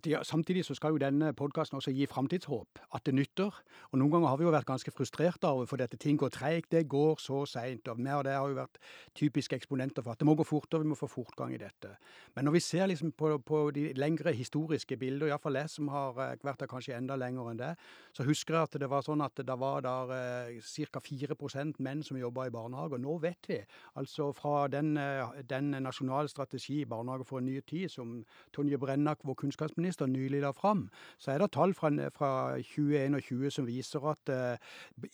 Samtidig 0.00 0.64
så 0.64 0.74
skal 0.74 0.94
jo 0.94 1.00
denne 1.02 1.34
podkasten 1.36 1.76
også 1.76 1.92
gi 1.92 2.06
framtidshåp, 2.08 2.78
at 2.96 3.04
det 3.04 3.12
nytter. 3.14 3.52
Og 3.92 3.98
Noen 4.00 4.10
ganger 4.14 4.30
har 4.30 4.38
vi 4.40 4.46
jo 4.46 4.52
vært 4.54 4.66
ganske 4.66 4.90
frustrerte 4.90 5.44
av 5.46 5.66
for 5.68 5.76
dette 5.76 5.98
ting 6.00 6.16
går 6.16 6.32
treigt, 6.32 6.70
det 6.72 6.88
går 6.88 7.20
så 7.20 7.42
seint. 7.46 7.88
Og 7.92 8.00
vi 8.00 8.08
og 8.08 8.24
det 8.24 8.32
har 8.32 8.48
jo 8.48 8.56
vært 8.56 8.78
typiske 9.14 9.56
eksponenter 9.56 10.02
for 10.02 10.14
at 10.14 10.22
det 10.22 10.26
må 10.26 10.34
gå 10.34 10.46
fortere, 10.48 10.80
vi 10.80 10.88
må 10.88 10.96
få 10.96 11.10
fortgang 11.12 11.52
i 11.52 11.60
dette. 11.60 11.92
Men 12.34 12.48
når 12.48 12.56
vi 12.56 12.62
ser 12.64 12.88
liksom 12.88 13.12
på, 13.12 13.34
på 13.44 13.60
de 13.76 13.90
lengre 13.98 14.32
historiske 14.32 14.96
bilder, 14.96 15.28
iallfall 15.28 15.60
jeg 15.60 15.70
som 15.74 15.92
har 15.92 16.16
eh, 16.24 16.34
vært 16.40 16.64
der 16.64 16.72
kanskje 16.72 16.96
enda 16.96 17.18
lenger 17.20 17.52
enn 17.52 17.60
det, 17.60 17.70
så 18.16 18.24
husker 18.24 18.56
jeg 18.56 18.70
at 18.70 18.80
det 18.80 18.88
var 18.88 19.04
sånn 19.04 19.20
at 19.24 19.44
det 19.44 19.58
var 19.60 19.84
der 19.84 20.14
eh, 20.16 20.88
ca. 20.88 21.04
4 21.04 21.36
menn 21.84 22.02
som 22.02 22.16
jobba 22.16 22.48
i 22.48 22.54
barnehage. 22.54 22.96
Og 22.96 23.04
nå 23.04 23.18
vet 23.20 23.52
vi, 23.52 23.60
altså 24.00 24.32
fra 24.32 24.66
den, 24.72 24.96
eh, 24.96 25.44
den 25.44 25.76
nasjonale 25.84 26.32
strategi 26.32 26.80
i 26.80 26.88
Barnehage 26.88 27.28
for 27.28 27.38
en 27.38 27.46
ny 27.46 27.60
tid, 27.60 27.90
som 27.92 28.22
Tonje 28.56 28.80
Brennak, 28.80 29.20
vår 29.24 29.36
kunnskapsminister, 29.44 29.81
statsministeren 29.82 30.12
nylig 30.12 30.40
la 30.42 30.52
fram, 30.52 30.88
så 31.18 31.32
er 31.32 31.38
det 31.38 31.52
tall 31.52 31.74
fra, 31.74 31.90
fra 32.14 32.58
2021 32.62 33.50
som 33.50 33.66
viser 33.66 34.04
at 34.10 34.30
uh, 34.30 34.56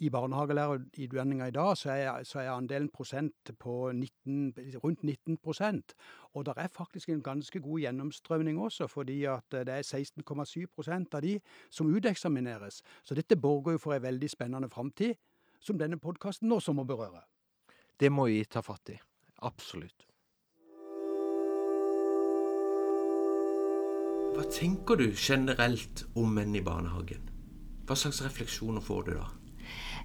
i 0.00 0.10
barnehagelærerutdanninga 0.10 1.48
i 1.48 1.54
dag 1.54 1.76
så 1.76 1.90
er, 1.90 2.24
så 2.24 2.40
er, 2.40 2.50
andelen 2.52 2.88
prosent 2.88 3.52
på 3.58 3.92
19, 3.92 4.54
rundt 4.84 5.00
19% 5.02 5.94
Og 6.34 6.44
det 6.44 6.54
er 6.56 6.68
faktisk 6.68 7.08
en 7.08 7.22
ganske 7.22 7.60
god 7.60 7.80
gjennomstrømning 7.80 8.58
også, 8.60 8.86
fordi 8.86 9.24
at 9.24 9.44
det 9.50 9.68
er 9.68 9.82
16,7% 9.82 11.14
av 11.14 11.22
de 11.22 11.40
som 11.70 11.86
uteksamineres. 11.86 12.82
Så 13.04 13.14
dette 13.14 13.36
borger 13.36 13.72
jo 13.72 13.78
for 13.78 13.94
en 13.94 14.02
veldig 14.02 14.30
spennende 14.30 14.68
framtid, 14.68 15.14
som 15.60 15.78
denne 15.78 15.98
podkasten 15.98 16.52
også 16.52 16.72
må 16.72 16.84
berøre. 16.84 17.24
Det 17.98 18.12
må 18.12 18.28
vi 18.28 18.44
ta 18.44 18.60
fatt 18.60 18.90
i. 18.90 19.00
Absolutt. 19.42 20.07
Hva 24.38 24.44
tenker 24.54 24.94
du 24.94 25.08
generelt 25.18 26.04
om 26.14 26.28
menn 26.30 26.52
i 26.54 26.60
barnehagen? 26.62 27.24
Hva 27.88 27.96
slags 27.98 28.20
refleksjoner 28.22 28.84
får 28.86 29.00
du 29.08 29.16
da? 29.16 29.24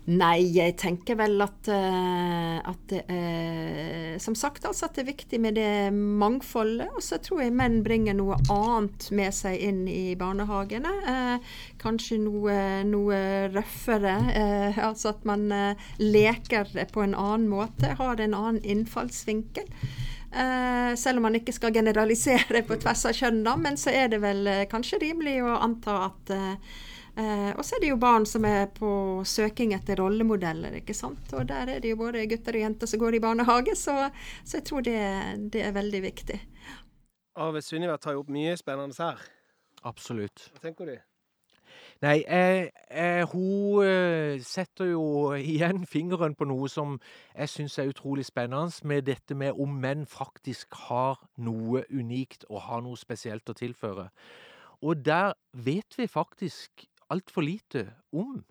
Nei, 0.10 0.48
jeg 0.56 0.74
tenker 0.82 1.19
vel 1.19 1.38
at, 1.46 1.69
uh, 1.69 2.58
at 2.65 2.80
det 2.89 3.04
er 3.13 4.17
Som 4.24 4.34
sagt, 4.34 4.65
altså 4.65 4.88
at 4.88 4.98
det 4.98 5.04
er 5.04 5.12
viktig 5.12 5.39
med 5.43 5.60
det 5.60 5.93
mangfoldet. 5.93 6.89
Og 6.98 7.06
så 7.06 7.19
tror 7.22 7.43
jeg 7.43 7.54
menn 7.54 7.84
bringer 7.86 8.17
noe 8.17 8.39
annet 8.50 9.06
med 9.13 9.38
seg 9.38 9.62
inn 9.69 9.84
i 9.86 10.15
barnehagene. 10.17 10.96
Uh, 11.06 11.54
kanskje 11.84 12.17
noe, 12.26 12.56
noe 12.89 13.19
røffere. 13.54 14.15
Altså 14.74 15.13
at 15.13 15.30
man 15.30 15.46
leker 16.02 16.74
på 16.89 17.06
en 17.06 17.13
annen 17.13 17.46
måte. 17.54 17.93
Har 18.02 18.17
en 18.17 18.34
annen 18.34 18.65
innfallsvinkel. 18.65 19.69
Uh, 20.34 20.96
selv 20.98 21.19
om 21.19 21.28
man 21.28 21.36
ikke 21.38 21.54
skal 21.54 21.74
generalisere 21.76 22.63
på 22.65 22.78
tvers 22.82 23.04
av 23.06 23.13
kjønn, 23.13 23.43
da, 23.46 23.54
men 23.60 23.78
så 23.78 23.91
er 23.93 24.08
det 24.10 24.17
vel 24.24 24.48
uh, 24.50 24.63
kanskje 24.72 24.98
rimelig 25.04 25.36
å 25.46 25.60
anta 25.62 25.98
at 26.08 26.34
uh, 26.34 26.80
Og 27.54 27.62
så 27.62 27.76
er 27.78 27.84
det 27.84 27.91
jo 27.91 28.00
barn 28.02 28.26
som 28.26 28.48
er 28.50 28.72
på 28.74 29.22
søking 29.30 29.76
etter 29.78 30.00
rollemodeller, 30.02 30.80
ikke 30.80 30.96
sant. 30.98 31.30
Og 31.38 31.46
der 31.52 31.76
er 31.76 31.84
det 31.84 31.91
jo 31.91 32.00
både 32.00 32.26
gutter 32.32 32.58
og 32.58 32.65
jenter 32.65 32.89
som 32.89 33.04
går 33.04 33.19
i 33.19 33.22
barnehage, 33.22 33.78
så, 33.78 34.10
så 34.41 34.58
jeg 34.58 34.65
tror 34.72 34.82
det, 34.88 34.98
det, 35.54 35.62
er 35.62 35.78
veldig 35.78 36.02
viktig. 36.08 36.39
Arve 37.38 37.62
Sunniva 37.62 38.00
tar 38.02 38.17
jo 38.17 38.26
opp 38.26 38.34
mye 38.34 38.58
spennende 38.58 38.98
her. 38.98 39.22
Absolutt. 39.86 40.50
Hva 40.56 40.65
tenker 40.65 40.89
du? 40.89 40.98
Nei, 42.03 42.25
eh, 42.27 42.69
eh, 42.89 43.23
hun 43.31 43.83
eh, 43.85 44.41
setter 44.43 44.89
jo 44.91 45.31
igjen 45.39 45.85
fingeren 45.87 46.33
på 46.35 46.43
noe 46.49 46.67
som 46.67 46.97
jeg 47.31 47.51
syns 47.51 47.77
er 47.79 47.93
utrolig 47.93 48.25
spennende, 48.27 48.75
med 48.83 49.05
dette 49.07 49.37
med 49.39 49.55
om 49.55 49.77
menn 49.79 50.03
faktisk 50.09 50.75
har 50.89 51.21
noe 51.39 51.85
unikt 51.95 52.43
og 52.49 52.65
har 52.65 52.83
noe 52.83 52.99
spesielt 52.99 53.47
å 53.47 53.55
tilføre. 53.55 54.09
Og 54.83 55.05
der 55.05 55.31
vet 55.55 55.95
vi 55.95 56.09
faktisk 56.11 56.83
altfor 57.07 57.47
lite 57.47 57.85
om. 58.11 58.43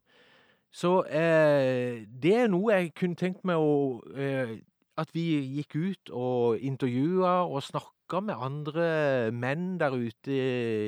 Så 0.73 1.03
eh, 1.13 2.09
det 2.09 2.35
er 2.47 2.49
noe 2.49 2.73
jeg 2.73 2.95
kunne 2.97 3.21
tenkt 3.21 3.45
meg 3.45 3.61
å 3.61 4.01
eh, 4.17 4.63
At 4.97 5.13
vi 5.13 5.29
gikk 5.59 5.77
ut 5.77 6.11
og 6.13 6.61
intervjua 6.61 7.43
og 7.45 7.63
snakka 7.65 8.21
med 8.21 8.41
andre 8.41 9.31
menn 9.33 9.79
der 9.81 9.93
ute 9.93 10.37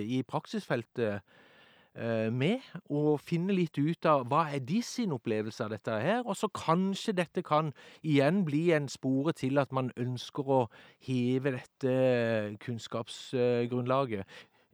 i 0.04 0.22
praksisfeltet 0.28 1.20
med, 1.94 2.64
og 2.90 3.20
finne 3.22 3.54
litt 3.54 3.78
ut 3.78 4.06
av 4.10 4.24
hva 4.26 4.48
er 4.50 4.64
de 4.66 4.80
sin 4.82 5.12
opplevelse 5.14 5.62
av 5.62 5.70
dette 5.70 5.98
her. 6.02 6.24
Og 6.26 6.34
så 6.34 6.48
kanskje 6.50 7.14
dette 7.14 7.44
kan 7.46 7.70
igjen 8.02 8.40
bli 8.44 8.64
en 8.74 8.88
spore 8.90 9.32
til 9.32 9.62
at 9.62 9.70
man 9.70 9.92
ønsker 9.94 10.50
å 10.50 10.60
heve 11.06 11.54
dette 11.54 11.94
kunnskapsgrunnlaget. 12.64 14.26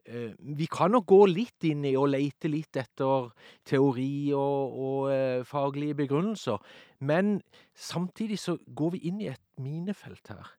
Eh, 0.06 0.32
Vi 0.38 0.66
kan 0.66 0.90
nok 0.90 1.06
gå 1.06 1.26
litt 1.28 1.64
inn 1.68 1.84
i 1.84 1.96
og 1.96 2.10
leite 2.14 2.48
litt 2.48 2.76
etter 2.76 3.30
teori 3.68 4.32
og, 4.34 4.78
og 4.86 5.12
eh, 5.12 5.44
faglige 5.44 5.94
begrunnelser, 6.02 6.58
men 7.00 7.42
samtidig 7.74 8.38
så 8.38 8.56
går 8.74 8.96
vi 8.96 9.04
inn 9.10 9.20
i 9.20 9.28
et 9.30 9.44
minefelt 9.60 10.32
her. 10.32 10.50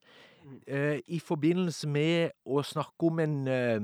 Mm. 0.45 0.60
Eh, 0.67 1.00
I 1.08 1.19
forbindelse 1.19 1.89
med 1.89 2.32
å 2.45 2.63
snakke 2.63 3.10
om 3.10 3.19
en, 3.19 3.36
eh, 3.47 3.82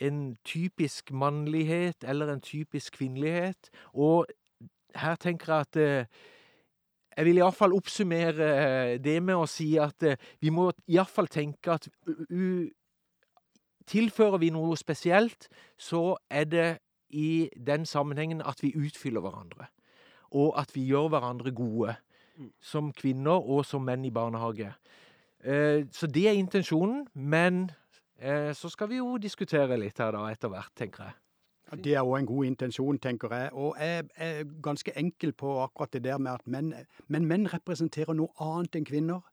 en 0.00 0.36
typisk 0.44 1.12
mannlighet 1.12 2.04
eller 2.04 2.32
en 2.32 2.40
typisk 2.40 2.98
kvinnelighet. 2.98 3.70
Og 3.92 4.26
her 4.94 5.16
tenker 5.16 5.52
jeg 5.52 5.60
at 5.60 5.76
eh, 5.76 6.06
jeg 7.16 7.24
vil 7.24 7.40
iallfall 7.40 7.72
oppsummere 7.72 8.48
eh, 8.52 8.96
det 9.00 9.20
med 9.24 9.40
å 9.40 9.46
si 9.48 9.76
at 9.80 10.02
eh, 10.04 10.18
vi 10.40 10.52
må 10.52 10.68
iallfall 10.86 11.28
tenke 11.32 11.78
at 11.78 11.88
tilfører 13.86 14.42
vi 14.42 14.50
noe 14.52 14.76
spesielt, 14.76 15.48
så 15.78 16.16
er 16.30 16.44
det 16.44 16.68
i 17.10 17.48
den 17.56 17.86
sammenhengen 17.86 18.42
at 18.42 18.62
vi 18.62 18.74
utfyller 18.76 19.24
hverandre. 19.24 19.70
Og 20.30 20.52
at 20.60 20.74
vi 20.74 20.84
gjør 20.90 21.08
hverandre 21.14 21.54
gode. 21.54 21.96
Mm. 22.36 22.50
Som 22.60 22.92
kvinner 22.92 23.40
og 23.40 23.64
som 23.64 23.86
menn 23.86 24.04
i 24.04 24.12
barnehage. 24.12 24.74
Eh, 25.40 25.86
så 25.92 26.06
det 26.06 26.28
er 26.28 26.36
intensjonen, 26.36 27.06
men 27.14 27.70
eh, 28.18 28.52
så 28.54 28.68
skal 28.68 28.90
vi 28.90 29.00
jo 29.00 29.16
diskutere 29.18 29.78
litt 29.80 29.98
her 29.98 30.12
da 30.16 30.26
etter 30.30 30.52
hvert, 30.52 30.72
tenker 30.76 31.04
jeg. 31.04 31.16
Ja, 31.66 31.76
Det 31.76 31.94
er 31.94 32.04
òg 32.06 32.18
en 32.20 32.26
god 32.26 32.44
intensjon, 32.46 32.98
tenker 32.98 33.32
jeg. 33.34 33.52
Og 33.52 33.74
jeg 33.80 34.04
er 34.16 34.44
ganske 34.62 34.92
enkel 34.96 35.32
på 35.32 35.56
akkurat 35.64 35.92
det 35.92 36.04
der 36.04 36.18
med 36.18 36.32
at 36.32 36.46
menn, 36.46 36.74
men 37.08 37.26
menn 37.26 37.48
representerer 37.50 38.14
noe 38.14 38.30
annet 38.38 38.76
enn 38.76 38.86
kvinner. 38.86 39.24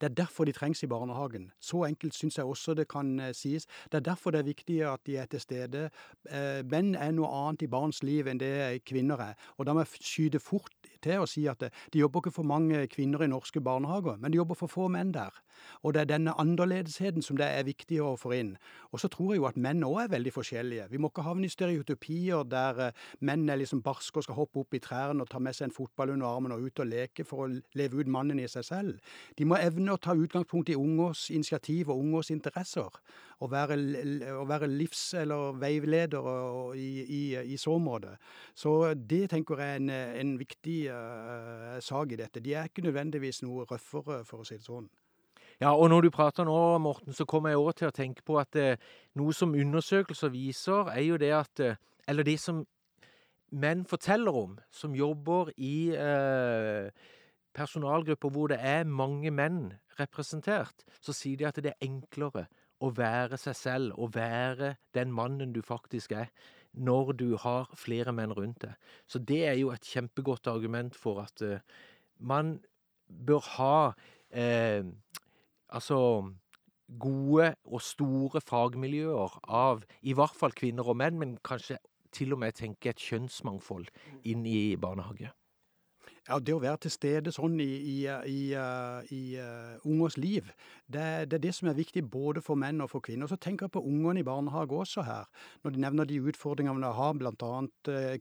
Det 0.00 0.10
er 0.10 0.14
derfor 0.14 0.44
de 0.44 0.52
trengs 0.52 0.82
i 0.82 0.86
barnehagen. 0.86 1.52
Så 1.60 1.84
enkelt 1.84 2.14
syns 2.14 2.38
jeg 2.38 2.44
også 2.44 2.74
det 2.74 2.88
kan 2.88 3.20
eh, 3.20 3.34
sies. 3.34 3.66
Det 3.92 4.00
er 4.00 4.08
derfor 4.08 4.30
det 4.30 4.40
er 4.40 4.48
viktig 4.48 4.80
at 4.82 5.04
de 5.06 5.16
er 5.16 5.26
til 5.26 5.40
stede. 5.40 5.90
Eh, 6.30 6.64
menn 6.64 6.94
er 6.94 7.12
noe 7.12 7.28
annet 7.28 7.62
i 7.62 7.70
barns 7.70 8.02
liv 8.02 8.26
enn 8.26 8.40
det 8.40 8.82
kvinner 8.88 9.20
er. 9.20 9.34
Og 9.58 9.66
da 9.66 9.76
må 9.76 9.84
jeg 9.84 10.02
skyte 10.02 10.40
fort 10.42 10.90
til 11.02 11.22
å 11.22 11.28
si 11.28 11.44
at 11.50 11.62
eh, 11.66 11.72
de 11.92 12.02
jobber 12.02 12.22
ikke 12.22 12.34
for 12.38 12.48
mange 12.48 12.84
kvinner 12.92 13.24
i 13.24 13.30
norske 13.30 13.60
barnehager, 13.64 14.18
men 14.20 14.32
de 14.32 14.40
jobber 14.40 14.58
for 14.58 14.72
få 14.72 14.88
menn 14.92 15.12
der. 15.14 15.34
Og 15.82 15.94
det 15.94 16.02
er 16.02 16.10
denne 16.14 16.34
annerledesheten 16.40 17.22
som 17.22 17.38
det 17.38 17.46
er 17.46 17.66
viktig 17.66 18.00
å 18.02 18.14
få 18.18 18.32
inn. 18.36 18.54
Og 18.90 19.02
så 19.02 19.10
tror 19.12 19.32
jeg 19.32 19.42
jo 19.42 19.48
at 19.50 19.58
menn 19.60 19.84
òg 19.86 20.00
er 20.04 20.12
veldig 20.14 20.32
forskjellige. 20.34 20.88
Vi 20.90 21.00
må 21.00 21.10
ikke 21.12 21.26
havne 21.26 21.46
i 21.46 21.52
stereotypier 21.52 22.46
der 22.48 22.82
eh, 22.88 23.02
menn 23.20 23.48
er 23.50 23.60
liksom 23.60 23.82
barske 23.84 24.20
og 24.20 24.26
skal 24.26 24.38
hoppe 24.38 24.62
opp 24.62 24.76
i 24.76 24.82
trærne 24.82 25.24
og 25.24 25.30
ta 25.30 25.42
med 25.42 25.56
seg 25.56 25.68
en 25.68 25.76
fotball 25.76 26.14
under 26.14 26.30
armen 26.30 26.56
og 26.56 26.66
ut 26.66 26.84
og 26.84 26.90
leke 26.90 27.26
for 27.28 27.46
å 27.46 27.50
leve 27.78 28.00
ut 28.00 28.10
mannen 28.10 28.40
i 28.42 28.48
seg 28.50 28.66
selv. 28.66 29.12
De 29.38 29.46
må 29.48 29.58
evne 29.60 29.94
å 29.94 30.00
ta 30.02 30.16
utgangspunkt 30.16 30.72
i 30.72 30.78
ungers 30.78 31.28
initiativ 31.30 31.92
og 31.92 32.02
ungers 32.02 32.32
interesser. 32.34 32.90
Og 33.42 33.50
være, 33.50 33.76
å 34.38 34.44
være 34.46 34.68
livs- 34.70 35.16
eller 35.18 35.56
veileder 35.58 36.26
i, 36.78 36.90
i, 37.02 37.22
i 37.54 37.56
så 37.58 37.74
måte. 37.82 38.14
Så 38.54 38.94
det 38.94 39.24
tenker 39.32 39.58
jeg 39.58 39.76
er 39.76 39.80
en, 39.80 39.90
en 39.90 40.34
viktig 40.38 40.76
uh, 40.94 41.78
sak 41.82 42.14
i 42.14 42.20
dette. 42.20 42.42
De 42.44 42.54
er 42.54 42.70
ikke 42.70 42.84
nødvendigvis 42.86 43.42
noe 43.42 43.66
røffere, 43.66 44.20
for 44.28 44.44
å 44.44 44.46
si 44.46 44.60
det 44.60 44.68
sånn. 44.68 44.86
Ja, 45.62 45.76
og 45.76 45.88
når 45.90 46.00
du 46.06 46.10
prater 46.10 46.46
nå, 46.46 46.78
Morten, 46.82 47.12
så 47.14 47.24
kommer 47.28 47.52
jeg 47.52 47.60
over 47.60 47.74
til 47.76 47.86
å 47.86 47.94
tenke 47.94 48.24
på 48.26 48.38
at 48.40 48.56
eh, 48.58 48.80
noe 49.18 49.34
som 49.36 49.52
undersøkelser 49.54 50.32
viser, 50.32 50.88
er 50.90 51.04
jo 51.06 51.18
det 51.20 51.32
at 51.36 51.62
eh, 51.62 51.80
Eller 52.08 52.26
det 52.26 52.40
som 52.42 52.64
menn 53.52 53.84
forteller 53.86 54.34
om, 54.34 54.56
som 54.74 54.94
jobber 54.96 55.52
i 55.56 55.94
eh, 55.94 56.90
personalgrupper 57.54 58.32
hvor 58.34 58.50
det 58.50 58.58
er 58.58 58.88
mange 58.88 59.30
menn 59.30 59.74
representert, 60.00 60.82
så 61.00 61.14
sier 61.14 61.38
de 61.38 61.46
at 61.46 61.60
det 61.62 61.76
er 61.76 61.86
enklere 61.86 62.48
å 62.82 62.90
være 62.96 63.38
seg 63.40 63.56
selv 63.56 64.00
å 64.00 64.08
være 64.12 64.74
den 64.96 65.12
mannen 65.14 65.54
du 65.54 65.62
faktisk 65.64 66.14
er, 66.18 66.32
når 66.72 67.12
du 67.20 67.28
har 67.40 67.70
flere 67.76 68.14
menn 68.16 68.32
rundt 68.34 68.62
deg. 68.64 68.76
Så 69.06 69.20
det 69.20 69.42
er 69.48 69.58
jo 69.60 69.72
et 69.74 69.86
kjempegodt 69.86 70.48
argument 70.50 70.96
for 70.96 71.22
at 71.24 71.44
uh, 71.44 71.58
man 72.18 72.56
bør 73.06 73.44
ha 73.58 73.76
uh, 73.92 74.84
altså 75.68 75.98
gode 77.00 77.52
og 77.64 77.84
store 77.84 78.40
fagmiljøer 78.44 79.38
av 79.48 79.84
i 80.02 80.16
hvert 80.16 80.36
fall 80.36 80.56
kvinner 80.56 80.88
og 80.88 80.98
menn, 81.00 81.20
men 81.20 81.38
kanskje 81.44 81.78
til 82.12 82.34
og 82.34 82.42
med 82.42 82.56
tenke 82.58 82.92
et 82.92 83.00
kjønnsmangfold 83.00 83.88
inn 84.28 84.44
i 84.48 84.74
barnehage. 84.80 85.32
Ja, 86.28 86.36
Det 86.38 86.54
å 86.54 86.60
være 86.62 86.78
til 86.84 86.92
stede 86.94 87.32
sånn 87.34 87.56
i, 87.58 87.64
i, 87.66 87.94
i, 88.30 88.42
eh, 88.54 89.08
i 89.10 89.22
uh, 89.42 89.80
ungers 89.82 90.14
liv, 90.22 90.52
det, 90.86 91.06
det 91.26 91.40
er 91.40 91.42
det 91.42 91.50
som 91.56 91.66
er 91.66 91.74
viktig 91.74 92.04
både 92.06 92.38
for 92.46 92.54
menn 92.54 92.78
og 92.84 92.92
for 92.92 93.02
kvinner. 93.02 93.26
Så 93.26 93.40
tenker 93.42 93.66
jeg 93.66 93.74
på 93.74 93.82
ungene 93.82 94.22
i 94.22 94.26
barnehage 94.28 94.76
også 94.84 95.02
her. 95.02 95.26
Når 95.64 95.74
de 95.74 95.80
nevner 95.82 96.06
de 96.06 96.20
utfordringene 96.22 96.78
de 96.78 96.90
har, 96.94 97.16
bl.a. 97.18 97.48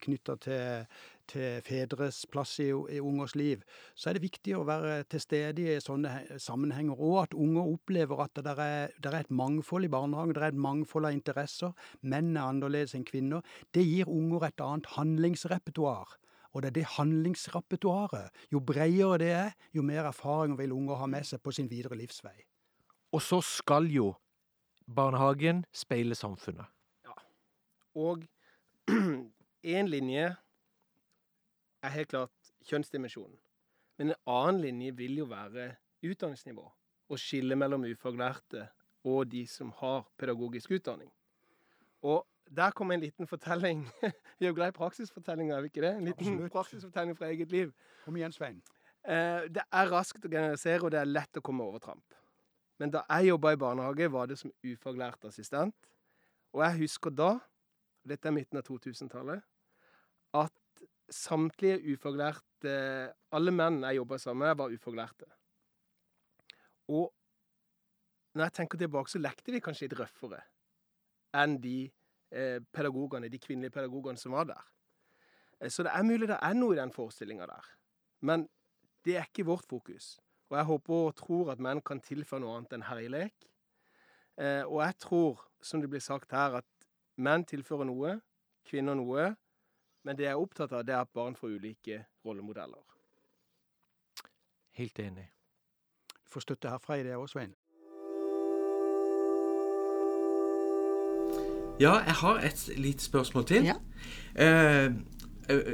knytta 0.02 0.36
til, 0.42 0.88
til 1.30 1.62
fedres 1.68 2.24
plass 2.34 2.56
i, 2.66 2.72
ungers 2.74 3.36
liv, 3.38 3.62
så 3.94 4.10
er 4.10 4.18
det 4.18 4.26
viktig 4.26 4.56
å 4.58 4.66
være 4.66 5.04
til 5.14 5.22
stede 5.22 5.68
i 5.68 5.78
sånne 5.86 6.42
sammenhenger. 6.42 6.98
Og 6.98 7.20
at 7.28 7.38
unger 7.38 7.70
opplever 7.70 8.26
at 8.26 8.42
det 8.42 8.56
er, 8.56 8.98
det 8.98 9.14
er 9.14 9.20
et 9.20 9.38
mangfold 9.44 9.86
i 9.86 9.94
barnehagen, 9.94 10.34
det 10.34 10.42
er 10.42 10.56
et 10.56 10.66
mangfold 10.66 11.06
av 11.12 11.20
interesser. 11.20 11.78
Menn 12.02 12.34
er 12.34 12.50
annerledes 12.50 12.98
enn 12.98 13.06
kvinner. 13.06 13.46
Det 13.78 13.86
gir 13.86 14.10
unger 14.10 14.50
et 14.50 14.66
annet 14.72 14.90
handlingsrepertoar. 14.98 16.18
Og 16.52 16.62
det 16.62 16.72
er 16.72 16.76
det 16.80 16.88
handlingsrepertoaret. 16.98 18.30
Jo 18.52 18.60
bredere 18.60 19.18
det 19.18 19.32
er, 19.32 19.52
jo 19.74 19.82
mer 19.82 20.10
erfaring 20.10 20.58
vil 20.60 20.74
unger 20.76 21.00
ha 21.00 21.08
med 21.08 21.28
seg 21.28 21.42
på 21.44 21.54
sin 21.56 21.70
videre 21.72 21.96
livsvei. 21.96 22.36
Og 23.12 23.22
så 23.22 23.42
skal 23.44 23.88
jo 23.92 24.14
barnehagen 24.96 25.66
speile 25.72 26.16
samfunnet. 26.16 26.68
Ja. 27.06 27.16
Og 27.96 28.26
én 29.78 29.88
linje 29.88 30.36
er 31.82 31.96
helt 31.96 32.12
klart 32.12 32.54
kjønnsdimensjonen. 32.68 33.38
Men 33.98 34.12
en 34.12 34.22
annen 34.26 34.62
linje 34.62 34.96
vil 34.98 35.18
jo 35.22 35.26
være 35.30 35.76
utdanningsnivå. 36.04 36.68
Og 37.12 37.20
skille 37.20 37.56
mellom 37.56 37.84
ufaglærte 37.84 38.68
og 39.04 39.32
de 39.32 39.46
som 39.48 39.72
har 39.82 40.06
pedagogisk 40.18 40.72
utdanning. 40.72 41.12
Og 42.02 42.26
der 42.56 42.72
kom 42.76 42.92
en 42.92 43.00
liten 43.00 43.28
fortelling. 43.28 43.86
Vi 44.40 44.46
er 44.46 44.52
jo 44.52 44.56
glad 44.56 44.74
i 44.74 44.76
praksisfortellinger, 44.76 45.56
er 45.56 45.62
vi 45.62 45.72
ikke 45.72 45.84
det? 45.86 45.92
En 45.96 46.06
liten 46.06 46.28
Absolutt. 46.28 46.52
praksisfortelling 46.52 47.18
fra 47.18 47.30
eget 47.32 47.52
liv. 47.52 47.72
Kom 48.06 48.18
igjen, 48.20 48.34
Svein. 48.36 48.58
Eh, 49.08 49.48
det 49.50 49.64
er 49.64 49.92
raskt 49.92 50.26
å 50.26 50.32
generalisere, 50.32 50.84
og 50.84 50.92
det 50.92 51.00
er 51.00 51.10
lett 51.10 51.40
å 51.40 51.44
komme 51.46 51.64
over 51.64 51.80
tramp. 51.84 52.18
Men 52.82 52.92
da 52.92 53.06
jeg 53.08 53.32
jobba 53.32 53.54
i 53.54 53.62
barnehage, 53.62 54.10
var 54.12 54.28
det 54.28 54.40
som 54.42 54.52
ufaglært 54.66 55.26
assistent. 55.30 55.88
Og 56.52 56.64
jeg 56.66 56.82
husker 56.82 57.14
da, 57.16 57.32
og 57.40 58.12
dette 58.12 58.28
er 58.28 58.36
midten 58.36 58.60
av 58.60 58.66
2000-tallet, 58.68 59.46
at 60.42 60.86
samtlige 61.12 61.82
ufaglærte 61.92 62.76
Alle 63.34 63.52
menn 63.52 63.80
jeg 63.82 63.98
jobba 63.98 64.18
sammen 64.22 64.46
med, 64.46 64.58
var 64.60 64.70
ufaglærte. 64.70 65.26
Og 66.94 67.08
når 68.36 68.46
jeg 68.46 68.54
tenker 68.60 68.78
tilbake, 68.78 69.10
så 69.10 69.20
lekte 69.20 69.52
vi 69.52 69.64
kanskje 69.64 69.88
litt 69.88 69.98
røffere 69.98 70.44
enn 71.42 71.56
de 71.64 71.90
pedagogene, 72.74 73.30
de 73.30 73.40
kvinnelige 73.40 73.72
pedagogene 73.76 74.18
som 74.18 74.32
var 74.32 74.44
der. 74.44 74.64
Eh, 75.62 75.70
Så 75.70 75.84
det 75.84 75.92
er 75.94 76.04
mulig 76.04 76.28
det 76.28 76.40
er 76.42 76.54
noe 76.54 76.74
i 76.74 76.80
den 76.80 76.92
forestillinga 76.92 77.46
der. 77.46 77.66
Men 78.22 78.50
det 79.06 79.18
er 79.18 79.26
ikke 79.26 79.46
vårt 79.46 79.66
fokus. 79.66 80.20
Og 80.50 80.58
jeg 80.58 80.66
håper 80.66 80.94
og 80.94 81.16
tror 81.16 81.52
at 81.52 81.60
menn 81.60 81.82
kan 81.82 82.00
tilføre 82.00 82.40
noe 82.42 82.58
annet 82.58 82.74
enn 82.74 82.84
herjelek. 82.84 83.34
Eh, 84.38 84.64
og 84.66 84.82
jeg 84.82 84.98
tror, 84.98 85.42
som 85.62 85.82
det 85.82 85.90
blir 85.90 86.00
sagt 86.04 86.32
her, 86.32 86.58
at 86.62 86.66
menn 87.18 87.46
tilfører 87.46 87.86
noe, 87.86 88.22
kvinner 88.66 88.96
noe. 88.96 89.36
Men 90.04 90.18
det 90.18 90.26
jeg 90.26 90.32
er 90.32 90.42
opptatt 90.42 90.72
av, 90.74 90.84
det 90.86 90.96
er 90.96 91.02
at 91.02 91.14
barn 91.14 91.36
får 91.36 91.58
ulike 91.58 92.06
rollemodeller. 92.26 92.84
Helt 94.72 95.00
enig. 95.00 95.28
Får 96.26 96.46
støtte 96.46 96.70
herfra 96.72 96.98
i 96.98 97.04
det 97.04 97.16
òg, 97.16 97.28
Svein. 97.30 97.54
Ja, 101.82 101.96
jeg 102.06 102.14
har 102.22 102.42
et 102.46 102.62
lite 102.78 103.04
spørsmål 103.04 103.46
til. 103.50 103.66
Ja. 103.72 103.78
Eh, 104.36 104.92
eh, 105.50 105.72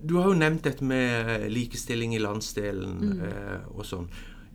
du 0.00 0.16
har 0.18 0.30
jo 0.32 0.38
nevnt 0.40 0.64
dette 0.66 0.84
med 0.84 1.44
likestilling 1.52 2.14
i 2.16 2.18
landsdelen 2.22 2.96
Mm. 3.04 3.20
eh, 3.28 3.60
og 3.76 3.84
sånn. 3.86 4.08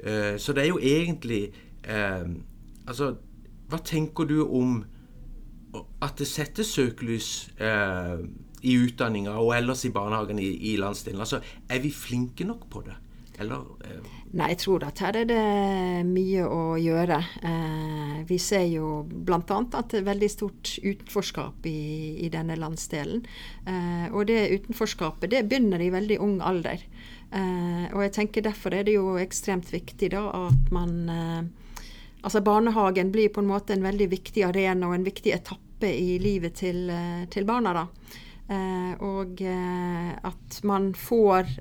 Eh, 0.03 0.35
så 0.41 0.53
det 0.53 0.63
er 0.65 0.67
jo 0.73 0.79
egentlig 0.81 1.53
eh, 1.83 2.25
Altså, 2.87 3.15
hva 3.69 3.79
tenker 3.81 4.27
du 4.29 4.43
om 4.45 4.83
at 6.01 6.17
det 6.19 6.27
settes 6.29 6.67
søkelys 6.75 7.49
eh, 7.59 8.19
i 8.61 8.75
utdanninga 8.77 9.33
og 9.41 9.55
ellers 9.57 9.85
i 9.85 9.89
barnehagen 9.95 10.37
i, 10.39 10.51
i 10.73 10.75
landsdelen? 10.77 11.19
Altså, 11.19 11.39
er 11.69 11.79
vi 11.81 11.89
flinke 11.91 12.45
nok 12.45 12.67
på 12.69 12.83
det? 12.85 12.93
Eller 13.39 13.63
eh, 13.85 14.03
Nei, 14.35 14.49
jeg 14.51 14.59
tror 14.65 14.83
at 14.87 14.99
her 15.03 15.17
er 15.21 15.27
det 15.29 15.41
mye 16.07 16.43
å 16.47 16.75
gjøre. 16.79 17.17
Eh, 17.47 18.15
vi 18.27 18.37
ser 18.41 18.65
jo 18.67 19.05
bl.a. 19.07 19.39
at 19.39 19.91
det 19.91 20.01
er 20.01 20.07
veldig 20.09 20.29
stort 20.31 20.73
utenforskap 20.83 21.67
i, 21.71 21.79
i 22.25 22.31
denne 22.33 22.57
landsdelen. 22.59 23.23
Eh, 23.63 24.07
og 24.11 24.27
det 24.31 24.41
utenforskapet 24.51 25.31
det 25.31 25.45
begynner 25.47 25.83
i 25.83 25.91
veldig 25.93 26.19
ung 26.23 26.39
alder. 26.43 26.83
Og 27.35 27.99
jeg 27.99 28.11
tenker 28.15 28.43
derfor 28.45 28.71
er 28.77 28.85
det 28.87 28.93
jo 28.93 29.15
ekstremt 29.19 29.67
viktig 29.73 30.11
da 30.13 30.21
at 30.45 30.69
man 30.71 31.09
Altså 32.25 32.39
barnehagen 32.41 33.09
blir 33.11 33.27
på 33.33 33.41
en 33.41 33.49
måte 33.49 33.75
en 33.75 33.83
veldig 33.83 34.05
viktig 34.13 34.45
arena 34.47 34.87
og 34.87 34.95
en 34.95 35.03
viktig 35.05 35.33
etappe 35.35 35.89
i 35.89 36.15
livet 36.21 36.55
til, 36.61 36.87
til 37.33 37.45
barna. 37.45 37.73
da. 37.75 37.83
Og 39.03 39.43
at 39.43 40.57
man 40.63 40.87
får 40.95 41.51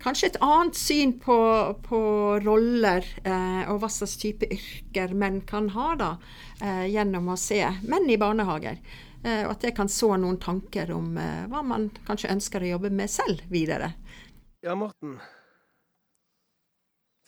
kanskje 0.00 0.30
et 0.30 0.40
annet 0.44 0.78
syn 0.78 1.14
på, 1.22 1.36
på 1.84 2.00
roller 2.44 3.06
eh, 3.24 3.62
og 3.70 3.82
hva 3.82 3.90
slags 3.92 4.16
type 4.20 4.48
yrker 4.50 5.14
menn 5.14 5.40
kan 5.48 5.70
ha, 5.76 5.92
da, 6.00 6.10
eh, 6.60 6.86
gjennom 6.92 7.32
å 7.32 7.38
se 7.40 7.62
menn 7.86 8.08
i 8.10 8.18
barnehager. 8.20 8.80
Eh, 9.24 9.42
og 9.44 9.52
at 9.54 9.66
det 9.66 9.74
kan 9.76 9.90
så 9.92 10.14
noen 10.16 10.40
tanker 10.40 10.92
om 10.96 11.12
eh, 11.20 11.44
hva 11.52 11.60
man 11.66 11.90
kanskje 12.06 12.32
ønsker 12.32 12.64
å 12.64 12.72
jobbe 12.74 12.92
med 12.94 13.12
selv 13.12 13.44
videre. 13.52 13.92
Ja, 14.64 14.76
Morten. 14.76 15.18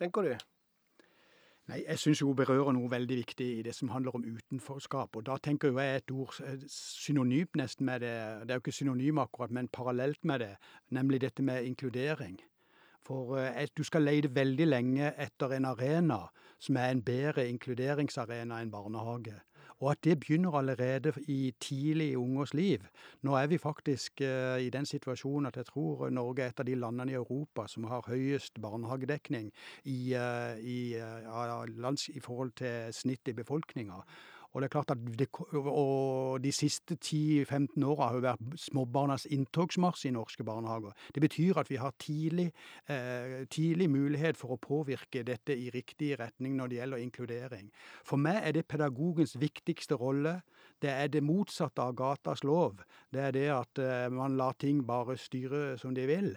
Tenker 0.01 0.27
du? 0.27 0.33
Nei, 1.71 1.83
Jeg 1.87 2.01
syns 2.01 2.21
hun 2.25 2.35
berører 2.37 2.75
noe 2.75 2.91
veldig 2.91 3.17
viktig 3.21 3.49
i 3.59 3.63
det 3.63 3.75
som 3.77 3.93
handler 3.93 4.17
om 4.17 4.25
utenforskap. 4.25 5.17
Og 5.17 5.27
da 5.29 5.37
tenker 5.39 5.71
jo 5.71 5.79
jeg 5.79 6.01
et 6.01 6.15
ord 6.17 6.41
eh, 6.45 6.65
synonymt 6.69 7.61
nesten 7.61 7.87
med 7.87 8.03
det, 8.03 8.17
det 8.47 8.55
er 8.55 8.59
jo 8.59 8.65
ikke 8.65 8.81
synonym 8.81 9.21
akkurat, 9.23 9.53
men 9.53 9.69
parallelt 9.69 10.25
med 10.25 10.43
det, 10.43 10.55
nemlig 10.91 11.21
dette 11.23 11.45
med 11.45 11.69
inkludering. 11.69 12.41
For 13.07 13.39
eh, 13.39 13.67
du 13.77 13.83
skal 13.85 14.07
lete 14.07 14.31
veldig 14.35 14.67
lenge 14.69 15.13
etter 15.19 15.57
en 15.57 15.71
arena 15.73 16.25
som 16.63 16.77
er 16.79 16.93
en 16.93 17.03
bedre 17.03 17.49
inkluderingsarena 17.51 18.61
enn 18.63 18.71
barnehage. 18.71 19.41
Og 19.83 19.91
at 19.91 20.05
det 20.05 20.21
begynner 20.21 20.55
allerede 20.55 21.13
i 21.27 21.55
tidlig 21.61 22.13
i 22.13 22.17
ungers 22.17 22.55
liv. 22.55 22.85
Nå 23.23 23.35
er 23.35 23.49
vi 23.51 23.59
faktisk 23.59 24.21
eh, 24.21 24.63
i 24.63 24.71
den 24.71 24.87
situasjonen 24.87 25.51
at 25.51 25.57
jeg 25.59 25.67
tror 25.73 26.11
Norge 26.11 26.45
er 26.45 26.53
et 26.53 26.63
av 26.63 26.69
de 26.69 26.77
landene 26.79 27.11
i 27.11 27.19
Europa 27.19 27.67
som 27.67 27.89
har 27.91 28.07
høyest 28.07 28.61
barnehagedekning 28.63 29.51
i, 29.85 30.15
i, 30.15 30.21
i, 30.75 30.79
eh, 30.95 31.27
av 31.27 31.67
lands, 31.75 32.09
i 32.09 32.23
forhold 32.23 32.55
til 32.63 32.95
snittet 32.95 33.35
i 33.35 33.41
befolkninga. 33.43 33.99
Og 34.53 34.61
det 34.61 34.69
er 34.69 34.73
klart 34.75 34.91
at 34.93 35.05
det, 35.19 35.29
og 35.57 36.43
de 36.45 36.53
siste 36.53 36.97
10-15 37.01 37.85
åra 37.89 38.09
har 38.11 38.19
jo 38.19 38.25
vært 38.27 38.57
småbarnas 38.61 39.25
inntogsmarsj 39.33 40.11
i 40.11 40.13
norske 40.13 40.45
barnehager. 40.45 40.93
Det 41.15 41.23
betyr 41.25 41.61
at 41.63 41.71
vi 41.73 41.81
har 41.81 41.95
tidlig, 41.99 42.51
eh, 42.89 43.47
tidlig 43.49 43.89
mulighet 43.91 44.37
for 44.37 44.53
å 44.53 44.61
påvirke 44.61 45.25
dette 45.25 45.57
i 45.57 45.71
riktig 45.73 46.19
retning 46.21 46.57
når 46.57 46.69
det 46.69 46.79
gjelder 46.81 47.05
inkludering. 47.05 47.71
For 48.05 48.21
meg 48.21 48.43
er 48.45 48.53
det 48.53 48.69
pedagogens 48.69 49.39
viktigste 49.41 49.97
rolle. 49.97 50.43
Det 50.83 50.91
er 50.91 51.11
det 51.15 51.23
motsatte 51.23 51.83
av 51.83 51.95
gatas 51.95 52.43
lov. 52.43 52.81
Det 53.15 53.21
er 53.23 53.35
det 53.37 53.47
at 53.55 53.79
eh, 53.79 54.09
man 54.11 54.37
lar 54.37 54.57
ting 54.59 54.81
bare 54.87 55.15
styre 55.21 55.77
som 55.79 55.95
de 55.95 56.09
vil. 56.11 56.33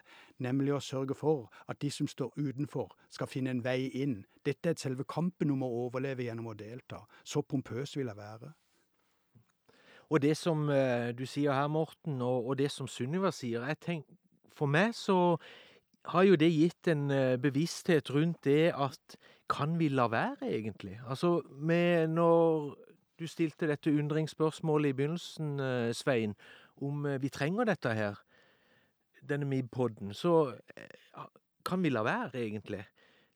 Nemlig 0.46 0.76
å 0.76 0.84
sørge 0.84 1.18
for 1.18 1.50
at 1.72 1.80
de 1.82 1.90
som 1.90 2.08
står 2.08 2.36
utenfor, 2.38 2.94
skal 3.10 3.32
finne 3.32 3.56
en 3.56 3.64
vei 3.66 3.90
inn. 3.98 4.20
Dette 4.46 4.70
er 4.70 4.78
selve 4.78 5.08
kampen 5.10 5.54
om 5.56 5.66
å 5.66 5.72
overleve 5.88 6.28
gjennom 6.28 6.52
å 6.52 6.58
delta. 6.60 7.02
Så 7.24 7.42
pompøs 7.42 7.98
vil 7.98 8.12
jeg 8.12 8.20
være. 8.20 8.54
Og 10.14 10.22
det 10.22 10.36
som 10.38 10.70
eh, 10.70 11.12
du 11.18 11.26
sier 11.26 11.54
her, 11.54 11.68
Morten, 11.68 12.22
og, 12.22 12.54
det 12.58 12.70
som 12.72 12.88
Sunniva 12.88 13.34
sier 13.34 13.66
jeg 13.66 13.82
tenker, 13.82 14.22
For 14.56 14.72
meg 14.72 14.94
så 14.96 15.36
har 16.06 16.24
jo 16.24 16.36
det 16.40 16.52
gitt 16.54 16.88
en 16.88 17.10
eh, 17.12 17.38
bevissthet 17.42 18.12
rundt 18.14 18.46
det 18.46 18.72
at 18.72 19.18
kan 19.50 19.74
vi 19.80 19.90
la 19.90 20.08
være, 20.08 20.48
egentlig? 20.48 21.00
Altså, 21.10 21.42
med 21.52 22.08
når 22.14 22.76
du 23.20 23.28
stilte 23.28 23.68
dette 23.70 23.94
undringsspørsmålet 23.94 24.92
i 24.92 24.98
begynnelsen, 24.98 25.60
eh, 25.60 25.94
Svein, 25.94 26.36
om 26.82 27.06
eh, 27.06 27.22
vi 27.22 27.30
trenger 27.30 27.66
dette 27.66 27.94
her, 27.96 28.20
denne 29.26 29.48
MIB-podden, 29.50 30.14
så 30.14 30.54
eh, 30.78 31.24
kan 31.66 31.84
vi 31.84 31.90
la 31.90 32.04
være, 32.06 32.36
egentlig? 32.44 32.84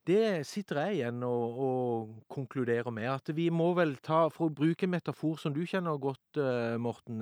Det 0.08 0.46
sitter 0.48 0.80
jeg 0.82 1.00
igjen 1.00 1.24
og, 1.24 1.60
og 1.60 2.14
konkluderer 2.30 2.90
med. 2.90 3.06
At 3.12 3.30
vi 3.36 3.50
må 3.54 3.74
vel 3.78 3.96
ta, 4.02 4.28
for 4.34 4.50
å 4.50 4.54
bruke 4.54 4.88
en 4.88 4.94
metafor 4.96 5.38
som 5.38 5.54
du 5.54 5.62
kjenner 5.70 6.00
godt, 6.02 6.40
Morten 6.82 7.22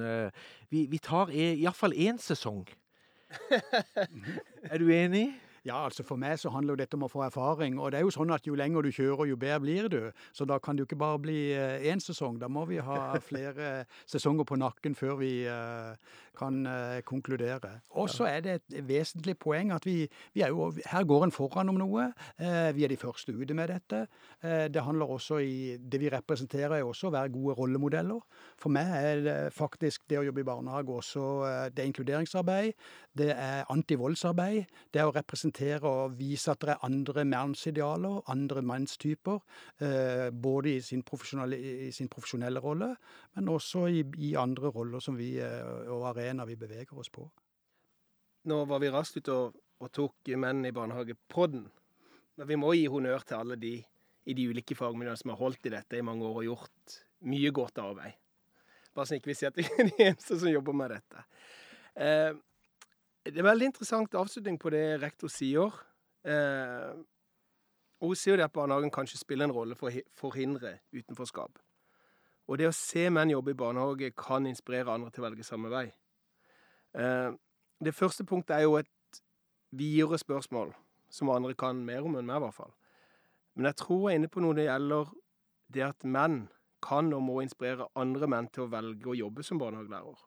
Vi, 0.70 0.86
vi 0.88 1.00
tar 1.04 1.34
e, 1.34 1.50
iallfall 1.58 1.96
én 1.98 2.20
sesong. 2.22 2.64
er 4.72 4.80
du 4.80 4.88
enig? 4.94 5.34
Ja, 5.68 5.84
altså 5.84 6.04
For 6.08 6.20
meg 6.20 6.38
så 6.40 6.52
handler 6.54 6.76
jo 6.76 6.80
dette 6.80 6.96
om 6.96 7.04
å 7.04 7.12
få 7.12 7.26
erfaring. 7.26 7.76
Og 7.82 7.92
det 7.92 8.00
er 8.00 8.06
jo 8.08 8.14
sånn 8.16 8.32
at 8.32 8.48
jo 8.48 8.56
lenger 8.56 8.86
du 8.86 8.92
kjører, 8.96 9.28
jo 9.28 9.40
bedre 9.40 9.60
blir 9.66 9.90
du. 9.92 10.00
Så 10.32 10.48
da 10.48 10.60
kan 10.64 10.78
det 10.78 10.86
jo 10.86 10.88
ikke 10.88 11.02
bare 11.02 11.20
bli 11.20 11.40
én 11.92 12.00
sesong. 12.04 12.40
Da 12.40 12.48
må 12.48 12.64
vi 12.70 12.80
ha 12.80 13.18
flere 13.30 13.84
sesonger 14.08 14.48
på 14.48 14.60
nakken 14.62 14.96
før 14.96 15.18
vi 15.20 15.32
eh, 15.50 16.16
kan 16.38 16.66
eh, 16.68 17.02
konkludere. 17.06 17.72
Og 17.90 18.10
så 18.10 18.28
er 18.30 18.44
det 18.46 18.54
et 18.58 18.78
vesentlig 18.88 19.38
poeng 19.42 19.72
at 19.76 19.86
vi, 19.86 20.06
vi 20.36 20.44
er 20.46 20.54
jo 20.54 20.70
Her 20.86 21.04
går 21.08 21.28
en 21.28 21.34
foran 21.34 21.70
om 21.72 21.80
noe. 21.80 22.12
Eh, 22.38 22.70
vi 22.76 22.86
er 22.86 22.92
de 22.92 23.00
første 23.00 23.34
ute 23.34 23.56
med 23.58 23.72
dette. 23.72 24.06
Eh, 24.44 24.68
det 24.74 24.84
handler 24.84 25.10
også 25.18 25.40
i 25.42 25.78
Det 25.78 26.00
vi 26.00 26.10
representerer, 26.10 26.78
er 26.78 26.84
også 26.84 27.10
å 27.10 27.16
være 27.16 27.34
gode 27.34 27.56
rollemodeller. 27.58 28.22
For 28.58 28.74
meg 28.74 28.94
er 28.94 29.24
det 29.26 29.38
faktisk 29.54 30.08
det 30.10 30.20
å 30.20 30.26
jobbe 30.28 30.44
i 30.44 30.48
barnehage 30.48 30.94
også 30.94 31.26
det 31.74 31.84
er 31.84 31.90
inkluderingsarbeid. 31.90 32.74
Det 33.18 33.32
er 33.34 33.66
antivoldsarbeid. 33.74 34.66
Det 34.94 35.02
er 35.02 35.10
å 35.10 35.16
representere 35.16 35.90
og 35.90 36.18
vise 36.20 36.52
at 36.52 36.62
det 36.62 36.76
er 36.76 36.86
andre 36.86 37.26
mannsidealer, 37.26 38.22
andre 38.30 38.62
mannstyper. 38.62 39.40
Både 40.32 40.76
i 40.76 40.82
sin, 40.82 41.04
profesjonelle, 41.04 41.58
i 41.88 41.92
sin 41.92 42.10
profesjonelle 42.12 42.60
rolle, 42.60 42.94
men 43.36 43.50
også 43.50 43.88
i, 43.88 44.04
i 44.30 44.34
andre 44.36 44.70
roller 44.74 45.02
som 45.04 45.18
vi, 45.18 45.34
og 45.40 46.10
arenaer 46.12 46.27
vi 46.48 46.56
beveger 46.56 46.98
oss 47.00 47.10
på. 47.10 47.30
Nå 48.48 48.66
var 48.66 48.80
vi 48.80 48.90
raskt 48.90 49.18
ute 49.18 49.34
og, 49.34 49.56
og 49.80 49.92
tok 49.92 50.32
menn 50.40 50.66
i 50.66 50.72
barnehagepodden. 50.72 51.66
Men 52.38 52.48
vi 52.48 52.56
må 52.56 52.74
gi 52.78 52.86
honnør 52.88 53.24
til 53.26 53.38
alle 53.40 53.56
de 53.60 53.74
i 54.28 54.34
de 54.36 54.48
ulike 54.52 54.76
fagmiljøene 54.76 55.18
som 55.18 55.32
har 55.32 55.40
holdt 55.40 55.66
i 55.66 55.72
dette 55.74 55.98
i 55.98 56.04
mange 56.04 56.26
år 56.28 56.42
og 56.42 56.44
gjort 56.48 56.98
mye 57.28 57.52
godt 57.56 57.78
arbeid. 57.80 58.14
Bare 58.94 59.06
så 59.08 59.16
ikke 59.18 59.32
vi 59.32 59.38
sier 59.40 59.52
at 59.54 59.58
vi 59.62 59.66
er 59.68 59.88
de 59.90 60.08
eneste 60.10 60.40
som 60.40 60.50
jobber 60.52 60.76
med 60.76 60.92
dette. 60.96 61.24
Eh, 61.96 62.34
det 63.28 63.40
er 63.42 63.48
veldig 63.48 63.70
interessant 63.72 64.16
avslutning 64.16 64.58
på 64.60 64.72
det 64.72 64.84
rektor 65.02 65.32
sier. 65.32 65.74
Eh, 66.28 66.92
og 67.98 68.12
hun 68.14 68.20
sier 68.20 68.44
at 68.46 68.54
barnehagen 68.54 68.92
kanskje 68.94 69.18
spiller 69.22 69.48
en 69.48 69.56
rolle 69.56 69.76
for 69.80 69.90
å 69.90 69.96
hi- 69.96 70.06
forhindre 70.16 70.78
utenforskap. 70.94 71.58
Og 72.48 72.60
det 72.62 72.70
å 72.70 72.76
se 72.76 73.08
menn 73.12 73.32
jobbe 73.34 73.52
i 73.52 73.58
barnehage 73.60 74.12
kan 74.16 74.46
inspirere 74.48 74.94
andre 74.94 75.10
til 75.12 75.24
å 75.24 75.28
velge 75.28 75.44
samme 75.48 75.72
vei. 75.74 75.88
Eh, 76.96 77.32
det 77.84 77.96
første 77.96 78.26
punktet 78.26 78.56
er 78.56 78.66
jo 78.66 78.78
et 78.80 79.22
videre 79.72 80.18
spørsmål, 80.18 80.74
som 81.10 81.30
andre 81.30 81.54
kan 81.54 81.80
mer 81.86 82.06
om 82.06 82.16
enn 82.16 82.28
meg, 82.28 82.40
i 82.40 82.46
hvert 82.46 82.56
fall. 82.56 82.74
Men 83.56 83.66
jeg 83.66 83.76
tror 83.82 84.10
jeg 84.10 84.16
er 84.16 84.22
inne 84.22 84.32
på 84.32 84.44
noe 84.44 84.56
det 84.58 84.68
gjelder 84.68 85.12
det 85.74 85.84
at 85.88 86.06
menn 86.06 86.48
kan 86.84 87.10
og 87.14 87.24
må 87.26 87.40
inspirere 87.42 87.90
andre 87.98 88.30
menn 88.30 88.50
til 88.54 88.66
å 88.66 88.72
velge 88.72 89.10
å 89.12 89.18
jobbe 89.18 89.44
som 89.44 89.60
barnehagelærer. 89.60 90.20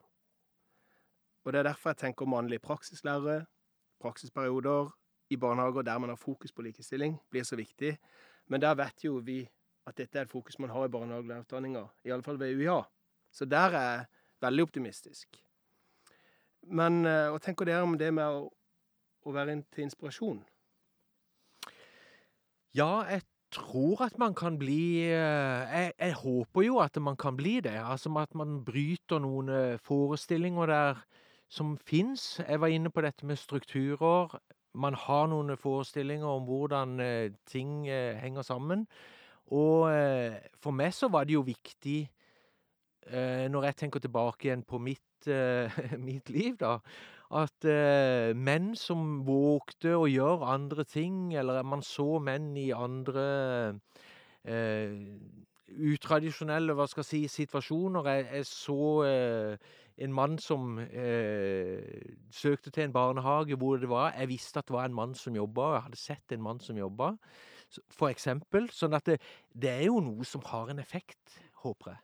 Og 1.41 1.53
det 1.53 1.61
er 1.61 1.69
derfor 1.71 1.93
jeg 1.93 2.01
tenker 2.03 2.29
mannlige 2.29 2.61
praksislærere, 2.61 3.45
praksisperioder 4.01 4.91
i 5.31 5.37
barnehager 5.39 5.85
der 5.87 5.97
man 5.97 6.11
har 6.11 6.19
fokus 6.19 6.51
på 6.51 6.65
likestilling, 6.65 7.15
blir 7.31 7.43
så 7.47 7.55
viktig. 7.55 7.95
Men 8.47 8.61
der 8.61 8.75
vet 8.75 9.05
jo 9.05 9.21
vi 9.25 9.45
at 9.87 9.97
dette 9.97 10.19
er 10.19 10.27
et 10.27 10.31
fokus 10.31 10.59
man 10.59 10.69
har 10.69 10.85
i 10.85 10.93
barnehagelærerutdanninga, 10.93 11.85
iallfall 12.05 12.39
ved 12.39 12.59
UiA. 12.59 12.81
Så 13.31 13.45
der 13.45 13.77
er 13.77 13.87
jeg 13.95 14.05
veldig 14.41 14.67
optimistisk. 14.67 15.39
Men 16.69 17.05
eh, 17.05 17.29
hva 17.31 17.41
tenker 17.41 17.67
dere 17.67 17.85
om 17.85 17.97
det 17.97 18.11
med 18.13 18.27
å, 18.27 18.47
å 19.25 19.35
være 19.35 19.55
inn 19.55 19.63
til 19.73 19.87
inspirasjon? 19.87 20.39
Ja, 22.77 23.03
jeg 23.09 23.25
tror 23.51 24.05
at 24.05 24.15
man 24.21 24.35
kan 24.37 24.55
bli 24.61 25.03
eh, 25.09 25.73
jeg, 25.73 25.91
jeg 25.97 26.19
håper 26.21 26.67
jo 26.67 26.79
at 26.83 26.99
man 27.03 27.17
kan 27.19 27.35
bli 27.39 27.59
det. 27.65 27.75
Altså 27.81 28.13
at 28.21 28.35
man 28.37 28.61
bryter 28.67 29.19
noen 29.23 29.51
eh, 29.51 29.81
forestillinger 29.81 30.71
der 30.71 31.03
som 31.51 31.75
fins. 31.77 32.39
Jeg 32.39 32.61
var 32.63 32.71
inne 32.71 32.93
på 32.93 33.03
dette 33.03 33.27
med 33.27 33.41
strukturer. 33.41 34.37
Man 34.71 34.95
har 34.95 35.27
noen 35.27 35.57
forestillinger 35.59 36.29
om 36.29 36.45
hvordan 36.47 36.93
ting 37.43 37.89
henger 37.91 38.45
sammen. 38.47 38.85
Og 39.51 39.83
for 40.63 40.71
meg 40.71 40.93
så 40.95 41.09
var 41.11 41.27
det 41.27 41.35
jo 41.35 41.41
viktig 41.43 42.05
når 43.09 43.65
jeg 43.65 43.75
tenker 43.79 43.99
tilbake 44.03 44.47
igjen 44.47 44.61
på 44.67 44.77
mitt, 44.77 45.27
eh, 45.27 45.81
mitt 46.09 46.29
liv, 46.29 46.55
da, 46.59 46.77
at 47.31 47.65
eh, 47.67 48.31
menn 48.35 48.73
som 48.75 49.21
vågte 49.27 49.95
å 49.95 50.07
gjøre 50.09 50.49
andre 50.51 50.85
ting, 50.87 51.31
eller 51.37 51.63
man 51.63 51.83
så 51.85 52.19
menn 52.23 52.51
i 52.59 52.71
andre 52.75 53.27
eh, 54.43 54.97
utradisjonelle 55.71 56.75
hva 56.75 56.87
skal 56.91 57.05
jeg 57.05 57.11
si, 57.11 57.43
situasjoner. 57.45 58.09
Jeg, 58.11 58.27
jeg 58.35 58.49
så 58.49 58.89
eh, 59.07 59.71
en 60.03 60.15
mann 60.17 60.37
som 60.43 60.75
eh, 60.81 61.79
søkte 62.35 62.73
til 62.73 62.87
en 62.87 62.95
barnehage 62.95 63.55
hvor 63.59 63.79
det 63.79 63.89
var 63.91 64.15
Jeg 64.17 64.31
visste 64.31 64.59
at 64.59 64.67
det 64.67 64.75
var 64.75 64.89
en 64.89 64.99
mann 64.99 65.15
som 65.15 65.35
jobba, 65.35 65.69
og 65.69 65.75
jeg 65.75 65.87
hadde 65.87 66.03
sett 66.03 66.35
en 66.35 66.43
mann 66.43 66.59
som 66.59 66.77
jobba, 66.77 67.13
for 67.87 68.11
eksempel. 68.11 68.67
Sånn 68.75 68.97
at 68.97 69.07
det, 69.07 69.21
det 69.55 69.71
er 69.71 69.85
jo 69.87 70.01
noe 70.03 70.27
som 70.27 70.43
har 70.51 70.73
en 70.73 70.83
effekt, 70.83 71.39
håper 71.63 71.95
jeg. 71.95 72.01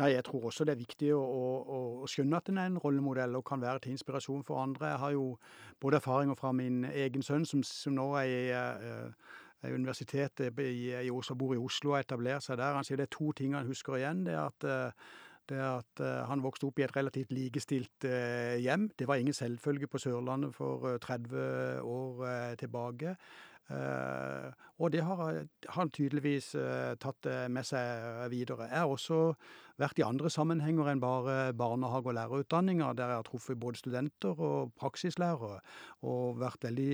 Nei, 0.00 0.14
jeg 0.14 0.24
tror 0.24 0.46
også 0.48 0.64
det 0.64 0.72
er 0.72 0.80
viktig 0.80 1.10
å, 1.12 1.20
å, 1.20 1.78
å, 2.02 2.06
skjønne 2.08 2.38
at 2.40 2.46
en 2.48 2.60
er 2.62 2.70
en 2.70 2.78
rollemodell 2.80 3.36
og 3.36 3.44
kan 3.50 3.60
være 3.60 3.82
til 3.84 3.92
inspirasjon 3.92 4.44
for 4.48 4.62
andre. 4.62 4.88
Jeg 4.94 5.00
har 5.02 5.12
jo 5.12 5.24
både 5.84 5.98
erfaringer 6.00 6.38
fra 6.38 6.52
min 6.56 6.86
egen 6.88 7.24
sønn, 7.26 7.44
som, 7.48 7.60
som 7.66 7.92
nå 7.98 8.06
er 8.22 8.30
i 8.30 8.38
uh, 8.56 9.34
universitetet 9.68 10.62
i, 10.64 10.94
i 10.96 11.12
Oslo, 11.12 11.36
bor 11.36 11.52
i 11.52 11.60
Oslo 11.60 11.92
og 11.92 12.00
etablerer 12.00 12.40
seg 12.40 12.56
der. 12.62 12.78
Han 12.78 12.88
sier 12.88 13.02
det 13.02 13.10
er 13.10 13.12
to 13.18 13.34
ting 13.36 13.52
han 13.58 13.68
husker 13.68 13.98
igjen. 14.00 14.24
Det 14.24 14.32
er 14.32 14.46
at, 14.46 14.66
det 15.52 15.60
er 15.60 15.68
at 15.82 16.02
han 16.30 16.40
vokste 16.42 16.70
opp 16.70 16.80
i 16.80 16.86
et 16.88 16.96
relativt 16.96 17.36
likestilt 17.36 18.08
hjem. 18.64 18.88
Det 18.96 19.06
var 19.06 19.20
ingen 19.20 19.36
selvfølge 19.36 19.92
på 19.92 20.00
Sørlandet 20.00 20.56
for 20.56 20.96
30 21.04 21.84
år 21.84 22.56
tilbake. 22.64 23.14
Og 24.82 24.90
det 24.92 25.02
har 25.06 25.36
han 25.76 25.90
tydeligvis 25.94 26.52
tatt 27.02 27.28
med 27.52 27.66
seg 27.66 28.26
videre. 28.32 28.66
Jeg 28.70 28.82
har 28.82 28.90
også 28.90 29.20
vært 29.80 30.00
i 30.00 30.06
andre 30.06 30.30
sammenhenger 30.32 30.90
enn 30.92 31.02
bare 31.02 31.52
barnehage- 31.56 32.10
og 32.10 32.16
lærerutdanninger, 32.18 32.92
der 32.98 33.12
jeg 33.12 33.20
har 33.20 33.28
truffet 33.28 33.60
både 33.60 33.78
studenter 33.80 34.38
og 34.38 34.72
praksislærere, 34.80 35.60
og 36.02 36.40
vært 36.42 36.66
veldig 36.66 36.92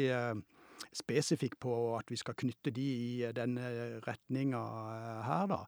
spesifikk 0.95 1.59
på 1.61 1.75
at 1.99 2.11
vi 2.11 2.17
skal 2.21 2.37
knytte 2.39 2.73
de 2.75 2.89
i 2.89 3.33
den 3.35 3.49
denne 3.49 4.01
retninga 4.07 4.61
eh, 4.95 5.21
her, 5.27 5.47
da. 5.51 5.59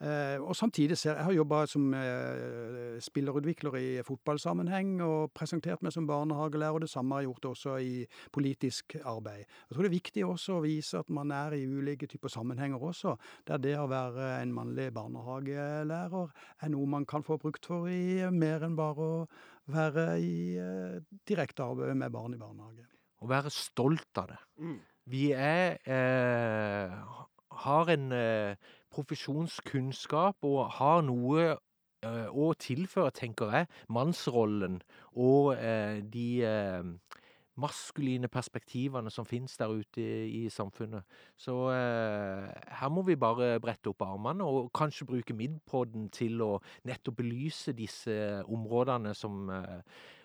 Eh, 0.00 0.36
og 0.40 0.56
samtidig 0.56 0.96
ser 0.98 1.18
jeg 1.18 1.26
har 1.26 1.36
jobba 1.36 1.60
som 1.68 1.90
spillerutvikler 3.04 3.76
i 3.76 3.88
fotballsammenheng 4.06 4.94
og 5.04 5.32
presentert 5.36 5.82
meg 5.84 5.94
som 5.94 6.08
barnehagelærer, 6.08 6.78
og 6.78 6.84
det 6.84 6.90
samme 6.92 7.16
har 7.16 7.24
jeg 7.24 7.30
gjort 7.30 7.50
også 7.52 7.76
i 7.84 7.94
politisk 8.32 8.96
arbeid. 9.04 9.44
Jeg 9.44 9.74
tror 9.74 9.84
det 9.86 9.90
er 9.90 9.96
viktig 9.96 10.26
også 10.26 10.58
å 10.58 10.64
vise 10.64 11.00
at 11.00 11.12
man 11.12 11.34
er 11.34 11.56
i 11.58 11.66
ulike 11.66 12.08
typer 12.10 12.32
sammenhenger 12.32 12.82
også, 12.90 13.16
der 13.48 13.62
det 13.62 13.76
å 13.78 13.88
være 13.90 14.32
en 14.40 14.54
mannlig 14.56 14.90
barnehagelærer 14.96 16.30
er 16.60 16.72
noe 16.72 16.92
man 16.96 17.08
kan 17.08 17.26
få 17.26 17.40
brukt 17.40 17.68
for 17.68 17.90
i 17.90 18.24
mer 18.32 18.64
enn 18.66 18.78
bare 18.78 19.10
å 19.10 19.26
være 19.70 20.06
i 20.24 20.32
direkte 21.28 21.66
arbeid 21.66 21.98
med 22.00 22.14
barn 22.14 22.34
i 22.34 22.40
barnehage. 22.40 22.88
Å 23.20 23.28
være 23.28 23.52
stolt 23.52 24.20
av 24.20 24.30
det. 24.32 24.38
Mm. 24.60 24.78
Vi 25.10 25.24
er 25.32 25.76
eh, 25.84 26.92
har 27.64 27.90
en 27.92 28.12
eh, 28.12 28.56
profesjonskunnskap 28.94 30.46
og 30.46 30.60
har 30.78 31.02
noe 31.06 31.46
eh, 31.50 32.28
å 32.30 32.52
tilføre, 32.58 33.12
tenker 33.14 33.54
jeg, 33.54 33.70
mannsrollen 33.92 34.80
og 35.12 35.54
eh, 35.56 36.00
de 36.12 36.28
eh, 36.46 36.92
maskuline 37.60 38.30
perspektivene 38.32 39.10
som 39.12 39.26
finnes 39.28 39.58
der 39.60 39.74
ute 39.74 40.00
i, 40.00 40.44
i 40.44 40.52
samfunnet. 40.52 41.04
Så 41.36 41.56
eh, 41.74 42.46
her 42.80 42.94
må 42.94 43.04
vi 43.08 43.18
bare 43.20 43.58
brette 43.60 43.92
opp 43.92 44.06
armene 44.06 44.46
og 44.46 44.70
kanskje 44.76 45.08
bruke 45.10 45.36
Midpodden 45.36 46.08
til 46.14 46.40
å 46.46 46.54
nettopp 46.88 47.20
belyse 47.20 47.76
disse 47.76 48.16
områdene 48.48 49.12
som 49.18 49.50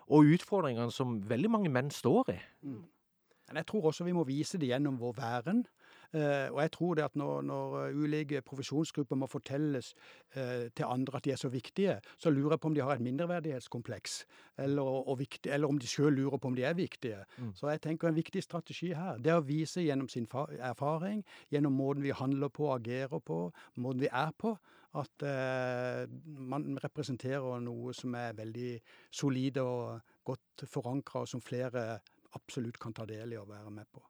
og 0.08 0.36
utfordringene 0.36 0.91
som 0.94 1.18
veldig 1.30 1.50
mange 1.52 1.72
menn 1.74 1.91
står 1.94 2.36
i. 2.36 2.41
Mm. 2.68 2.84
Men 3.48 3.62
jeg 3.62 3.68
tror 3.70 3.89
også 3.89 4.06
vi 4.08 4.13
må 4.18 4.24
vise 4.26 4.58
det 4.58 4.72
gjennom 4.72 4.98
vår 5.00 5.18
væren. 5.20 5.65
Uh, 6.15 6.48
og 6.54 6.62
jeg 6.62 6.72
tror 6.72 6.94
det 6.96 7.04
at 7.04 7.15
når, 7.20 7.41
når 7.41 7.74
ulike 7.94 8.41
profesjonsgrupper 8.46 9.18
må 9.20 9.28
fortelles 9.28 9.91
uh, 10.38 10.70
til 10.76 10.86
andre 10.88 11.18
at 11.18 11.26
de 11.26 11.34
er 11.34 11.39
så 11.41 11.50
viktige, 11.52 11.98
så 12.18 12.30
lurer 12.30 12.56
jeg 12.56 12.60
på 12.63 12.70
om 12.72 12.78
de 12.78 12.84
har 12.86 12.96
et 12.96 13.04
mindreverdighetskompleks, 13.04 14.26
eller, 14.58 15.15
viktig, 15.18 15.52
eller 15.52 15.68
om 15.68 15.78
de 15.82 15.89
sjøl 15.89 16.13
lurer 16.13 16.38
på 16.38 16.48
om 16.48 16.56
de 16.56 16.63
er 16.63 16.74
viktige. 16.74 17.26
Mm. 17.38 17.52
Så 17.56 17.70
jeg 17.70 17.82
tenker 17.82 18.08
en 18.08 18.15
viktig 18.15 18.44
strategi 18.44 18.94
her, 18.94 19.18
det 19.18 19.34
er 19.34 19.41
å 19.41 19.46
vise 19.46 19.84
gjennom 19.84 20.08
sin 20.10 20.30
erfaring, 20.60 21.26
gjennom 21.52 21.76
måten 21.76 22.06
vi 22.06 22.15
handler 22.15 22.54
på, 22.54 22.72
agerer 22.74 23.20
på, 23.20 23.52
måten 23.76 24.06
vi 24.06 24.10
er 24.12 24.32
på, 24.38 24.56
at 25.02 25.26
uh, 25.28 26.06
man 26.26 26.78
representerer 26.84 27.62
noe 27.64 27.94
som 27.96 28.16
er 28.20 28.36
veldig 28.38 28.74
solide 29.12 29.64
og 29.64 30.14
godt 30.26 30.66
forankra, 30.72 31.24
og 31.26 31.32
som 31.32 31.44
flere 31.44 32.00
absolutt 32.36 32.80
kan 32.82 32.96
ta 32.96 33.06
del 33.10 33.36
i 33.36 33.40
og 33.40 33.50
være 33.50 33.72
med 33.72 33.90
på. 33.92 34.04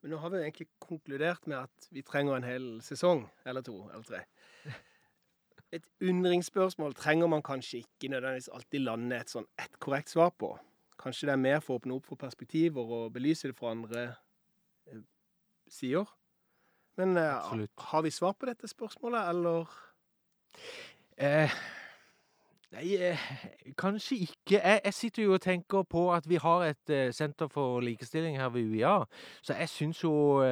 Men 0.00 0.14
nå 0.14 0.20
har 0.22 0.32
vi 0.32 0.38
jo 0.40 0.46
egentlig 0.46 0.68
konkludert 0.80 1.46
med 1.50 1.58
at 1.60 1.90
vi 1.92 2.02
trenger 2.06 2.38
en 2.38 2.46
hel 2.48 2.68
sesong, 2.84 3.26
eller 3.44 3.64
to, 3.64 3.82
eller 3.92 4.06
tre. 4.06 4.22
Et 5.76 5.84
undringsspørsmål 6.02 6.96
trenger 6.98 7.28
man 7.30 7.44
kanskje 7.46 7.84
ikke 7.84 8.08
nødvendigvis 8.10 8.50
alltid 8.50 8.82
lande 8.82 9.20
et 9.20 9.30
sånn 9.30 9.46
ett 9.54 9.76
korrekt 9.78 10.10
svar 10.10 10.32
på. 10.34 10.48
Kanskje 10.98 11.28
det 11.28 11.36
er 11.36 11.44
mer 11.44 11.60
for 11.62 11.76
å 11.76 11.78
åpne 11.78 11.94
opp 11.94 12.08
for 12.10 12.18
perspektiver 12.18 12.90
og 12.96 13.12
belyse 13.14 13.46
det 13.46 13.54
fra 13.54 13.70
andre 13.76 14.02
eh, 14.90 15.04
sider. 15.70 16.10
Men 16.98 17.14
eh, 17.16 17.52
har 17.92 18.02
vi 18.02 18.10
svar 18.10 18.34
på 18.34 18.50
dette 18.50 18.66
spørsmålet, 18.66 19.30
eller? 19.30 19.70
Eh, 21.20 21.50
nei, 22.72 22.94
eh, 22.96 23.18
kanskje 23.76 24.16
ikke. 24.16 24.60
Jeg, 24.62 24.80
jeg, 24.84 24.94
sitter 24.94 25.22
jo 25.22 25.32
og 25.32 25.40
tenker 25.40 25.82
på 25.82 26.06
at 26.14 26.28
vi 26.28 26.38
har 26.40 26.62
et 26.64 26.90
eh, 26.90 27.12
senter 27.12 27.48
for 27.48 27.80
likestilling 27.80 28.38
her 28.40 28.48
ved 28.48 28.70
UiA, 28.70 29.04
så 29.42 29.54
jeg 29.54 29.68
syns 29.68 30.04
jo 30.04 30.46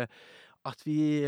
at 0.68 0.82
vi 0.84 1.24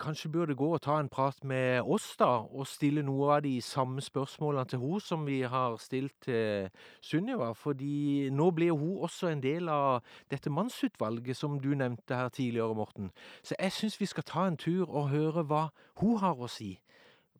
kanskje 0.00 0.30
burde 0.32 0.54
gå 0.56 0.70
og 0.72 0.80
ta 0.80 0.94
en 1.00 1.10
prat 1.12 1.44
med 1.44 1.82
oss, 1.84 2.16
da, 2.16 2.24
og 2.48 2.66
stille 2.66 3.02
noe 3.04 3.34
av 3.34 3.42
de 3.44 3.58
samme 3.60 4.00
spørsmålene 4.00 4.64
til 4.70 4.80
hun 4.80 5.02
som 5.04 5.26
vi 5.26 5.42
har 5.42 5.76
stilt 5.76 6.14
til 6.24 6.70
Sunniva. 7.04 7.52
Fordi 7.52 8.30
nå 8.32 8.50
blir 8.50 8.72
hun 8.72 9.02
også 9.04 9.28
en 9.28 9.42
del 9.42 9.68
av 9.68 10.00
dette 10.30 10.48
mannsutvalget 10.50 11.36
som 11.36 11.60
du 11.60 11.74
nevnte 11.74 12.16
her 12.16 12.28
tidligere, 12.28 12.74
Morten. 12.74 13.10
Så 13.42 13.58
jeg 13.58 13.72
syns 13.72 14.00
vi 14.00 14.06
skal 14.06 14.24
ta 14.24 14.46
en 14.46 14.56
tur 14.56 14.88
og 14.88 15.10
høre 15.10 15.44
hva 15.44 15.66
hun 16.00 16.16
har 16.24 16.40
å 16.40 16.48
si 16.48 16.78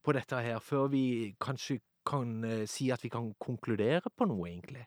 på 0.09 0.17
dette 0.17 0.41
her, 0.41 0.59
før 0.65 0.89
vi 0.89 1.05
kanskje 1.41 1.83
kan 2.09 2.39
eh, 2.49 2.65
si 2.71 2.89
at 2.95 3.03
vi 3.05 3.11
kan 3.13 3.35
konkludere 3.41 4.09
på 4.17 4.29
noe, 4.31 4.49
egentlig. 4.49 4.87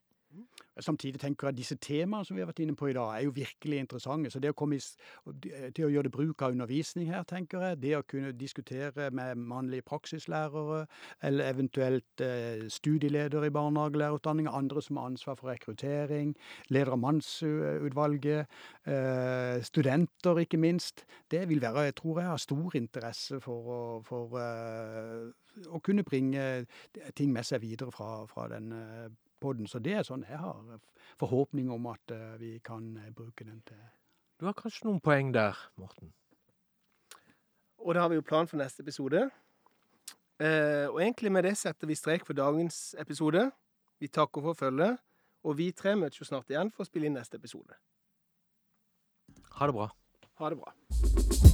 Samtidig 0.79 1.19
tenker 1.19 1.47
jeg 1.47 1.53
at 1.53 1.57
disse 1.57 1.75
temaene 1.83 2.25
som 2.25 2.35
vi 2.35 2.41
har 2.41 2.47
vært 2.49 2.61
inne 2.63 2.75
på 2.79 2.87
i 2.89 2.93
dag, 2.95 3.11
er 3.13 3.25
jo 3.25 3.33
virkelig 3.35 3.79
interessante. 3.81 4.31
Så 4.31 4.39
det 4.39 4.53
å 4.53 4.57
komme 4.57 4.79
til 4.79 5.85
å 5.85 5.89
gjøre 5.91 6.07
det 6.07 6.13
bruk 6.15 6.41
av 6.41 6.55
undervisning 6.55 7.09
her, 7.11 7.25
tenker 7.27 7.65
jeg, 7.65 7.79
det 7.83 7.91
å 7.97 8.05
kunne 8.07 8.31
diskutere 8.39 9.09
med 9.11 9.41
mannlige 9.51 9.85
praksislærere, 9.89 10.85
eller 11.27 11.51
eventuelt 11.51 12.23
eh, 12.23 12.63
studieleder 12.71 13.45
i 13.45 13.51
barnehagelærerutdanninga, 13.53 14.53
andre 14.57 14.81
som 14.81 15.01
har 15.01 15.11
ansvar 15.11 15.37
for 15.39 15.51
rekruttering, 15.51 16.33
leder 16.71 16.95
av 16.95 17.01
mannsutvalget, 17.03 18.59
eh, 18.87 19.57
studenter 19.67 20.39
ikke 20.45 20.61
minst, 20.61 21.03
det 21.31 21.43
vil 21.51 21.61
være, 21.61 21.89
jeg 21.89 21.97
tror 21.99 22.21
jeg, 22.21 22.29
har 22.31 22.45
stor 22.45 22.77
interesse 22.79 23.41
for 23.43 23.73
å, 23.75 23.81
for, 24.07 24.39
eh, 24.39 25.67
å 25.67 25.83
kunne 25.83 26.07
bringe 26.07 26.65
ting 27.15 27.35
med 27.35 27.43
seg 27.45 27.61
videre 27.61 27.91
fra, 27.91 28.23
fra 28.31 28.47
den 28.55 28.71
på 29.41 29.53
den. 29.57 29.67
Så 29.67 29.81
det 29.83 29.97
er 29.97 30.07
sånn 30.07 30.25
jeg 30.29 30.39
har 30.39 30.79
forhåpning 31.19 31.71
om 31.73 31.89
at 31.91 32.13
uh, 32.15 32.35
vi 32.41 32.55
kan 32.63 32.93
uh, 32.97 33.11
bruke 33.15 33.45
den 33.47 33.61
til. 33.67 33.81
Du 34.39 34.47
har 34.47 34.57
kanskje 34.57 34.87
noen 34.87 35.01
poeng 35.03 35.33
der, 35.35 35.57
Morten? 35.81 36.13
Og 37.81 37.95
da 37.97 38.05
har 38.05 38.13
vi 38.13 38.17
jo 38.19 38.25
plan 38.25 38.49
for 38.49 38.61
neste 38.61 38.85
episode. 38.85 39.29
Og 40.41 40.97
egentlig 40.97 41.29
med 41.29 41.45
det 41.45 41.51
setter 41.57 41.85
vi 41.85 41.93
strek 41.93 42.25
for 42.25 42.33
dagens 42.33 42.95
episode. 42.97 43.43
Vi 44.01 44.09
takker 44.09 44.41
for 44.41 44.57
følget, 44.57 44.97
og 45.45 45.57
vi 45.57 45.69
tre 45.71 45.93
møtes 45.93 46.17
jo 46.17 46.25
snart 46.25 46.49
igjen 46.49 46.73
for 46.73 46.81
å 46.81 46.89
spille 46.89 47.09
inn 47.09 47.17
neste 47.19 47.37
episode. 47.37 47.77
Ha 49.59 49.69
det 49.69 49.77
bra. 49.77 49.91
Ha 50.41 50.49
det 50.49 50.61
bra. 50.63 51.50